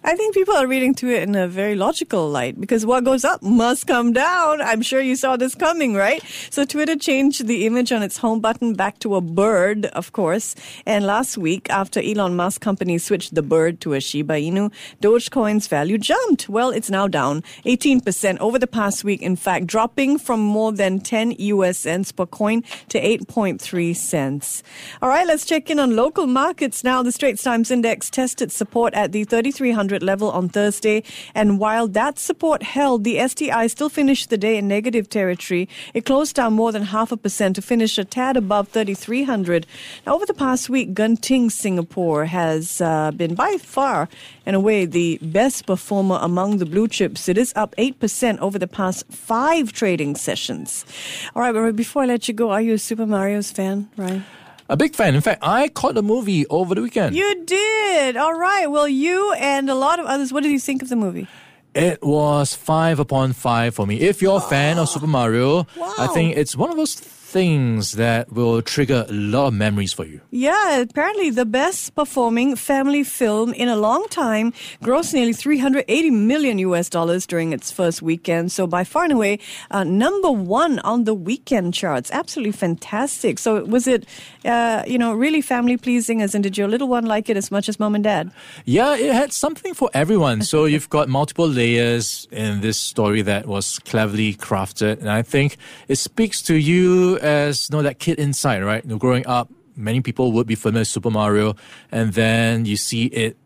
I 0.04 0.16
think 0.16 0.34
people 0.34 0.56
are 0.56 0.66
reading 0.66 0.96
to 0.96 1.10
it 1.10 1.22
in 1.22 1.36
a 1.36 1.48
very 1.48 1.76
logical 1.76 2.28
light 2.28 2.60
because 2.60 2.88
what 2.88 3.04
goes 3.04 3.24
up 3.24 3.44
must 3.44 3.86
come 3.86 4.14
down. 4.14 4.60
I'm 4.60 4.82
sure 4.82 5.00
you 5.00 5.16
saw 5.16 5.38
this 5.38 5.54
coming, 5.54 5.94
right? 5.94 6.24
So 6.50 6.66
Twitter 6.66 6.96
changed 6.96 7.46
the 7.46 7.68
image 7.68 7.92
on 7.92 8.02
its 8.02 8.18
home 8.18 8.40
button 8.40 8.74
back 8.74 8.98
to 9.00 9.14
a 9.14 9.22
bird, 9.22 9.86
of 9.86 10.12
course. 10.12 10.56
And 10.88 11.06
last 11.06 11.38
week, 11.38 11.70
after 11.70 12.00
Elon 12.00 12.36
Musk 12.36 12.62
company 12.62 12.98
switched 12.98 13.36
the 13.36 13.44
bird 13.44 13.80
to 13.82 13.94
a 13.94 14.02
Shiba 14.02 14.34
Inu, 14.34 14.74
Dogecoin's 15.02 15.68
value 15.68 16.00
jumped. 16.00 16.50
Well, 16.50 16.72
it's 16.72 16.90
now 16.90 17.08
down 17.08 17.44
18% 17.66 18.40
over 18.40 18.58
the 18.58 18.66
past 18.66 19.04
week. 19.04 19.22
In 19.22 19.36
fact, 19.36 19.68
dropping 19.68 20.18
from 20.18 20.40
more 20.40 20.72
than 20.72 21.00
10 21.00 21.36
US 21.38 21.78
cents 21.78 22.12
per 22.12 22.26
coin 22.26 22.64
to 22.90 23.00
8.3 23.00 23.96
cents. 23.96 24.64
All 25.00 25.10
right, 25.10 25.28
let's 25.28 25.46
check 25.46 25.70
in 25.70 25.78
on 25.78 25.96
local 25.96 26.26
markets 26.26 26.84
now. 26.84 27.04
The 27.04 27.12
Straits 27.12 27.44
Times 27.44 27.70
Index 27.70 28.10
tested 28.10 28.52
support 28.52 28.96
at 28.96 29.12
the 29.12 29.26
3300 29.26 29.91
level 30.00 30.32
on 30.32 30.50
Thursday. 30.50 31.04
And 31.36 31.60
while 31.60 31.88
that 31.90 32.20
support 32.20 32.64
held, 32.64 33.04
the 33.04 33.28
STI 33.28 33.68
still 33.68 33.90
finished 33.90 34.30
the 34.30 34.38
day 34.38 34.58
in 34.58 34.68
negative 34.68 35.10
territory. 35.10 35.68
It 35.94 36.06
closed 36.06 36.36
down 36.36 36.54
more 36.54 36.72
than 36.72 36.84
half 36.84 37.12
a 37.12 37.18
percent 37.18 37.56
to 37.56 37.62
finish 37.62 37.98
a 37.98 38.06
tad 38.06 38.38
above 38.38 38.70
3,300. 38.70 39.66
Now, 40.06 40.16
over 40.16 40.26
the 40.26 40.34
past 40.34 40.70
week, 40.70 40.94
Genting 40.94 41.52
Singapore 41.52 42.26
has 42.26 42.82
uh, 42.82 43.12
been 43.12 43.36
by 43.36 43.58
far 43.58 44.08
and 44.46 44.56
away 44.56 44.86
the 44.86 45.20
best 45.22 45.66
performer 45.66 46.20
among 46.22 46.58
the 46.58 46.66
blue 46.66 46.88
chips. 46.88 47.30
It 47.30 47.38
is 47.38 47.54
up 47.56 47.76
8% 47.78 48.40
over 48.40 48.58
the 48.58 48.68
past 48.68 49.06
five 49.12 49.72
trading 49.72 50.16
sessions. 50.16 50.86
All 51.36 51.42
right, 51.42 51.54
but 51.54 51.76
before 51.76 52.04
I 52.04 52.06
let 52.06 52.28
you 52.28 52.34
go, 52.34 52.52
are 52.52 52.62
you 52.62 52.74
a 52.74 52.78
Super 52.78 53.06
Mario's 53.06 53.52
fan, 53.52 53.90
Ryan? 53.98 54.26
A 54.72 54.78
big 54.78 54.96
fan. 54.96 55.16
In 55.16 55.22
fact, 55.22 55.40
I 55.42 55.68
caught 55.68 55.96
the 55.96 56.02
movie 56.02 56.48
over 56.48 56.74
the 56.74 56.82
weekend. 56.82 57.14
You 57.14 57.44
did. 57.44 58.16
All 58.16 58.34
right. 58.34 58.68
Well, 58.68 58.88
you 58.88 59.34
and 59.34 59.70
a 59.70 59.76
lot 59.76 60.00
of 60.00 60.06
others, 60.06 60.32
what 60.32 60.44
did 60.44 60.52
you 60.54 60.62
think 60.62 60.82
of 60.82 60.88
the 60.88 60.96
movie? 60.96 61.28
It 61.76 62.02
was 62.02 62.56
five 62.56 62.98
upon 62.98 63.34
five 63.34 63.76
for 63.76 63.86
me. 63.86 64.00
If 64.00 64.22
you're 64.22 64.38
a 64.38 64.40
fan 64.40 64.80
of 64.80 64.88
Super 64.88 65.08
Mario, 65.08 65.68
wow. 65.76 65.94
I 65.98 66.08
think 66.08 66.38
it's 66.38 66.56
one 66.56 66.70
of 66.70 66.78
those 66.78 66.96
things 67.32 67.94
that 67.94 68.32
will 68.34 68.62
trigger 68.62 69.06
a 69.08 69.14
lot 69.14 69.48
of 69.48 69.54
memories 69.54 69.94
for 69.94 70.06
you. 70.06 70.20
Yeah, 70.32 70.80
apparently 70.80 71.30
the 71.30 71.46
best 71.46 71.96
performing 71.96 72.58
family 72.58 73.04
film 73.06 73.54
in 73.54 73.70
a 73.70 73.78
long 73.78 74.06
time 74.10 74.52
grossed 74.84 75.14
nearly 75.14 75.32
380 75.32 76.10
million 76.12 76.60
US 76.60 76.90
dollars 76.90 77.26
during 77.26 77.54
its 77.54 77.72
first 77.72 78.02
weekend. 78.02 78.52
So 78.52 78.68
by 78.68 78.84
far 78.84 79.06
and 79.06 79.14
away, 79.14 79.40
uh, 79.72 79.86
number 79.86 80.30
one 80.30 80.80
on 80.80 81.06
the 81.06 81.14
weekend 81.14 81.74
charts. 81.74 82.12
Absolutely 82.12 82.52
fantastic. 82.52 83.40
So 83.40 83.64
was 83.64 83.88
it, 83.88 84.06
uh, 84.44 84.84
you 84.86 84.98
know, 84.98 85.14
really 85.14 85.42
family 85.42 85.78
pleasing? 85.78 86.22
As 86.22 86.36
in, 86.36 86.42
did 86.42 86.58
your 86.58 86.68
little 86.68 86.90
one 86.90 87.06
like 87.06 87.30
it 87.30 87.38
as 87.38 87.50
much 87.50 87.70
as 87.70 87.80
mom 87.80 87.96
and 87.96 88.04
dad? 88.04 88.32
Yeah, 88.66 88.98
it 88.98 89.14
had 89.14 89.32
something 89.32 89.74
for 89.74 89.90
everyone. 89.94 90.42
So 90.42 90.66
you've 90.72 90.90
got 90.90 91.08
multiple 91.08 91.48
layers 91.48 92.28
in 92.32 92.60
this 92.60 92.78
story 92.78 93.22
that 93.22 93.46
was 93.46 93.80
cleverly 93.80 94.34
crafted, 94.34 95.00
and 95.00 95.10
I 95.10 95.22
think 95.22 95.56
it 95.88 95.96
speaks 95.96 96.42
to 96.44 96.56
you 96.56 97.21
as 97.22 97.70
you 97.70 97.78
know 97.78 97.84
that 97.84 98.00
kid 98.00 98.20
inside, 98.20 98.64
right? 98.64 98.84
You 98.84 98.92
know, 98.92 98.98
growing 98.98 99.26
up, 99.28 99.50
many 99.76 100.02
people 100.02 100.32
would 100.34 100.48
be 100.48 100.56
familiar 100.56 100.82
with 100.82 100.88
Super 100.90 101.10
Mario, 101.10 101.56
and 101.92 102.14
then 102.14 102.66
you 102.66 102.76
see 102.76 103.06
it 103.06 103.38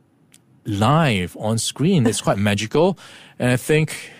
live 0.65 1.37
on 1.39 1.57
screen. 1.57 2.07
It's 2.07 2.21
quite 2.21 2.37
magical, 2.37 2.97
and 3.37 3.51
I 3.51 3.57
think 3.57 4.11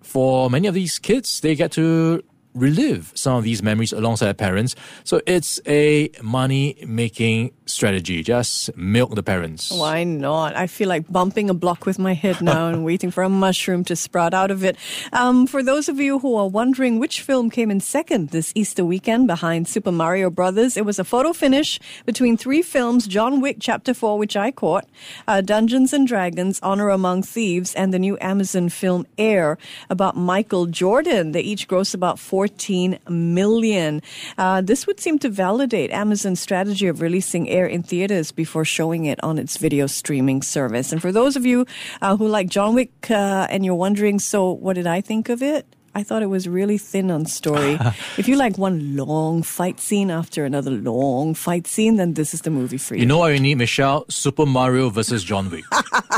for 0.00 0.48
many 0.50 0.68
of 0.68 0.74
these 0.74 0.98
kids, 0.98 1.40
they 1.40 1.54
get 1.54 1.72
to 1.72 2.22
relive 2.58 3.12
some 3.14 3.36
of 3.36 3.44
these 3.44 3.62
memories 3.62 3.92
alongside 3.92 4.36
parents. 4.38 4.74
So 5.04 5.20
it's 5.26 5.60
a 5.66 6.10
money 6.22 6.76
making 6.86 7.52
strategy. 7.66 8.22
Just 8.22 8.74
milk 8.76 9.14
the 9.14 9.22
parents. 9.22 9.70
Why 9.70 10.04
not? 10.04 10.56
I 10.56 10.66
feel 10.66 10.88
like 10.88 11.10
bumping 11.10 11.50
a 11.50 11.54
block 11.54 11.86
with 11.86 11.98
my 11.98 12.14
head 12.14 12.40
now 12.40 12.68
and 12.68 12.84
waiting 12.84 13.10
for 13.10 13.22
a 13.22 13.28
mushroom 13.28 13.84
to 13.84 13.96
sprout 13.96 14.34
out 14.34 14.50
of 14.50 14.64
it. 14.64 14.76
Um, 15.12 15.46
for 15.46 15.62
those 15.62 15.88
of 15.88 16.00
you 16.00 16.18
who 16.18 16.34
are 16.36 16.48
wondering 16.48 16.98
which 16.98 17.20
film 17.20 17.50
came 17.50 17.70
in 17.70 17.80
second 17.80 18.30
this 18.30 18.52
Easter 18.54 18.84
weekend 18.84 19.26
behind 19.26 19.68
Super 19.68 19.92
Mario 19.92 20.30
Brothers, 20.30 20.76
it 20.76 20.84
was 20.84 20.98
a 20.98 21.04
photo 21.04 21.32
finish 21.32 21.78
between 22.06 22.36
three 22.36 22.62
films 22.62 23.06
John 23.06 23.40
Wick 23.40 23.58
Chapter 23.60 23.94
4, 23.94 24.18
which 24.18 24.36
I 24.36 24.50
caught, 24.50 24.86
uh, 25.26 25.40
Dungeons 25.40 25.92
and 25.92 26.06
Dragons, 26.06 26.58
Honor 26.62 26.88
Among 26.88 27.22
Thieves, 27.22 27.74
and 27.74 27.92
the 27.92 27.98
new 27.98 28.18
Amazon 28.20 28.68
film 28.68 29.06
Air 29.16 29.58
about 29.90 30.16
Michael 30.16 30.66
Jordan. 30.66 31.32
They 31.32 31.40
each 31.40 31.68
grossed 31.68 31.94
about 31.94 32.18
4 32.18 32.47
14 32.48 32.98
million. 33.10 34.00
Uh, 34.38 34.62
this 34.62 34.86
would 34.86 34.98
seem 35.00 35.18
to 35.18 35.28
validate 35.28 35.90
Amazon's 35.90 36.40
strategy 36.40 36.86
of 36.86 37.02
releasing 37.02 37.48
Air 37.48 37.66
in 37.66 37.82
theaters 37.82 38.32
before 38.32 38.64
showing 38.64 39.04
it 39.04 39.22
on 39.22 39.38
its 39.38 39.58
video 39.58 39.86
streaming 39.86 40.40
service. 40.40 40.90
And 40.90 41.02
for 41.02 41.12
those 41.12 41.36
of 41.36 41.44
you 41.44 41.66
uh, 42.00 42.16
who 42.16 42.26
like 42.26 42.48
John 42.48 42.74
Wick 42.74 43.10
uh, 43.10 43.46
and 43.50 43.66
you're 43.66 43.74
wondering, 43.74 44.18
so 44.18 44.50
what 44.50 44.76
did 44.76 44.86
I 44.86 45.02
think 45.02 45.28
of 45.28 45.42
it? 45.42 45.66
I 45.94 46.02
thought 46.02 46.22
it 46.22 46.30
was 46.30 46.48
really 46.48 46.78
thin 46.78 47.10
on 47.10 47.26
story. 47.26 47.76
if 48.16 48.28
you 48.28 48.36
like 48.36 48.56
one 48.56 48.96
long 48.96 49.42
fight 49.42 49.80
scene 49.80 50.10
after 50.10 50.44
another 50.44 50.70
long 50.70 51.34
fight 51.34 51.66
scene, 51.66 51.96
then 51.96 52.14
this 52.14 52.32
is 52.32 52.42
the 52.42 52.50
movie 52.50 52.78
for 52.78 52.94
you. 52.94 53.00
You 53.00 53.06
know 53.06 53.18
what 53.18 53.34
you 53.34 53.40
need, 53.40 53.56
Michelle? 53.56 54.06
Super 54.08 54.46
Mario 54.46 54.90
versus 54.90 55.22
John 55.24 55.50
Wick. 55.50 55.64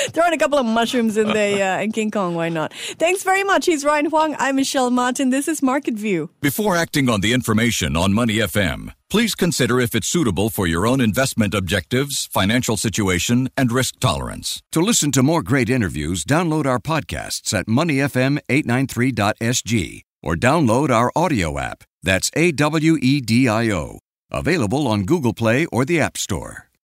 Throw 0.12 0.26
in 0.26 0.32
a 0.32 0.38
couple 0.38 0.58
of 0.58 0.66
mushrooms 0.66 1.16
in 1.16 1.28
the 1.28 1.62
uh, 1.62 1.80
in 1.82 1.92
King 1.92 2.10
Kong. 2.10 2.34
Why 2.34 2.48
not? 2.48 2.72
Thanks 2.98 3.22
very 3.22 3.44
much. 3.44 3.66
He's 3.66 3.84
Ryan 3.84 4.06
Huang. 4.06 4.34
I'm 4.38 4.56
Michelle 4.56 4.90
Martin. 4.90 5.30
This 5.30 5.46
is 5.48 5.62
Market 5.62 5.94
View. 5.94 6.30
Before 6.40 6.76
acting 6.76 7.08
on 7.08 7.20
the 7.20 7.32
information 7.32 7.96
on 7.96 8.12
Money 8.12 8.36
FM, 8.36 8.92
please 9.10 9.34
consider 9.34 9.80
if 9.80 9.94
it's 9.94 10.08
suitable 10.08 10.50
for 10.50 10.66
your 10.66 10.86
own 10.86 11.00
investment 11.00 11.54
objectives, 11.54 12.26
financial 12.26 12.76
situation, 12.76 13.48
and 13.56 13.72
risk 13.72 13.98
tolerance. 14.00 14.62
To 14.72 14.80
listen 14.80 15.12
to 15.12 15.22
more 15.22 15.42
great 15.42 15.68
interviews, 15.68 16.24
download 16.24 16.66
our 16.66 16.78
podcasts 16.78 17.52
at 17.52 17.66
moneyfm893.sg 17.66 20.02
or 20.22 20.36
download 20.36 20.90
our 20.90 21.10
audio 21.16 21.58
app. 21.58 21.82
That's 22.02 22.30
A 22.34 22.52
W 22.52 22.96
E 23.00 23.20
D 23.20 23.48
I 23.48 23.70
O. 23.70 23.98
Available 24.30 24.86
on 24.86 25.04
Google 25.04 25.34
Play 25.34 25.66
or 25.66 25.84
the 25.84 26.00
App 26.00 26.16
Store. 26.16 26.69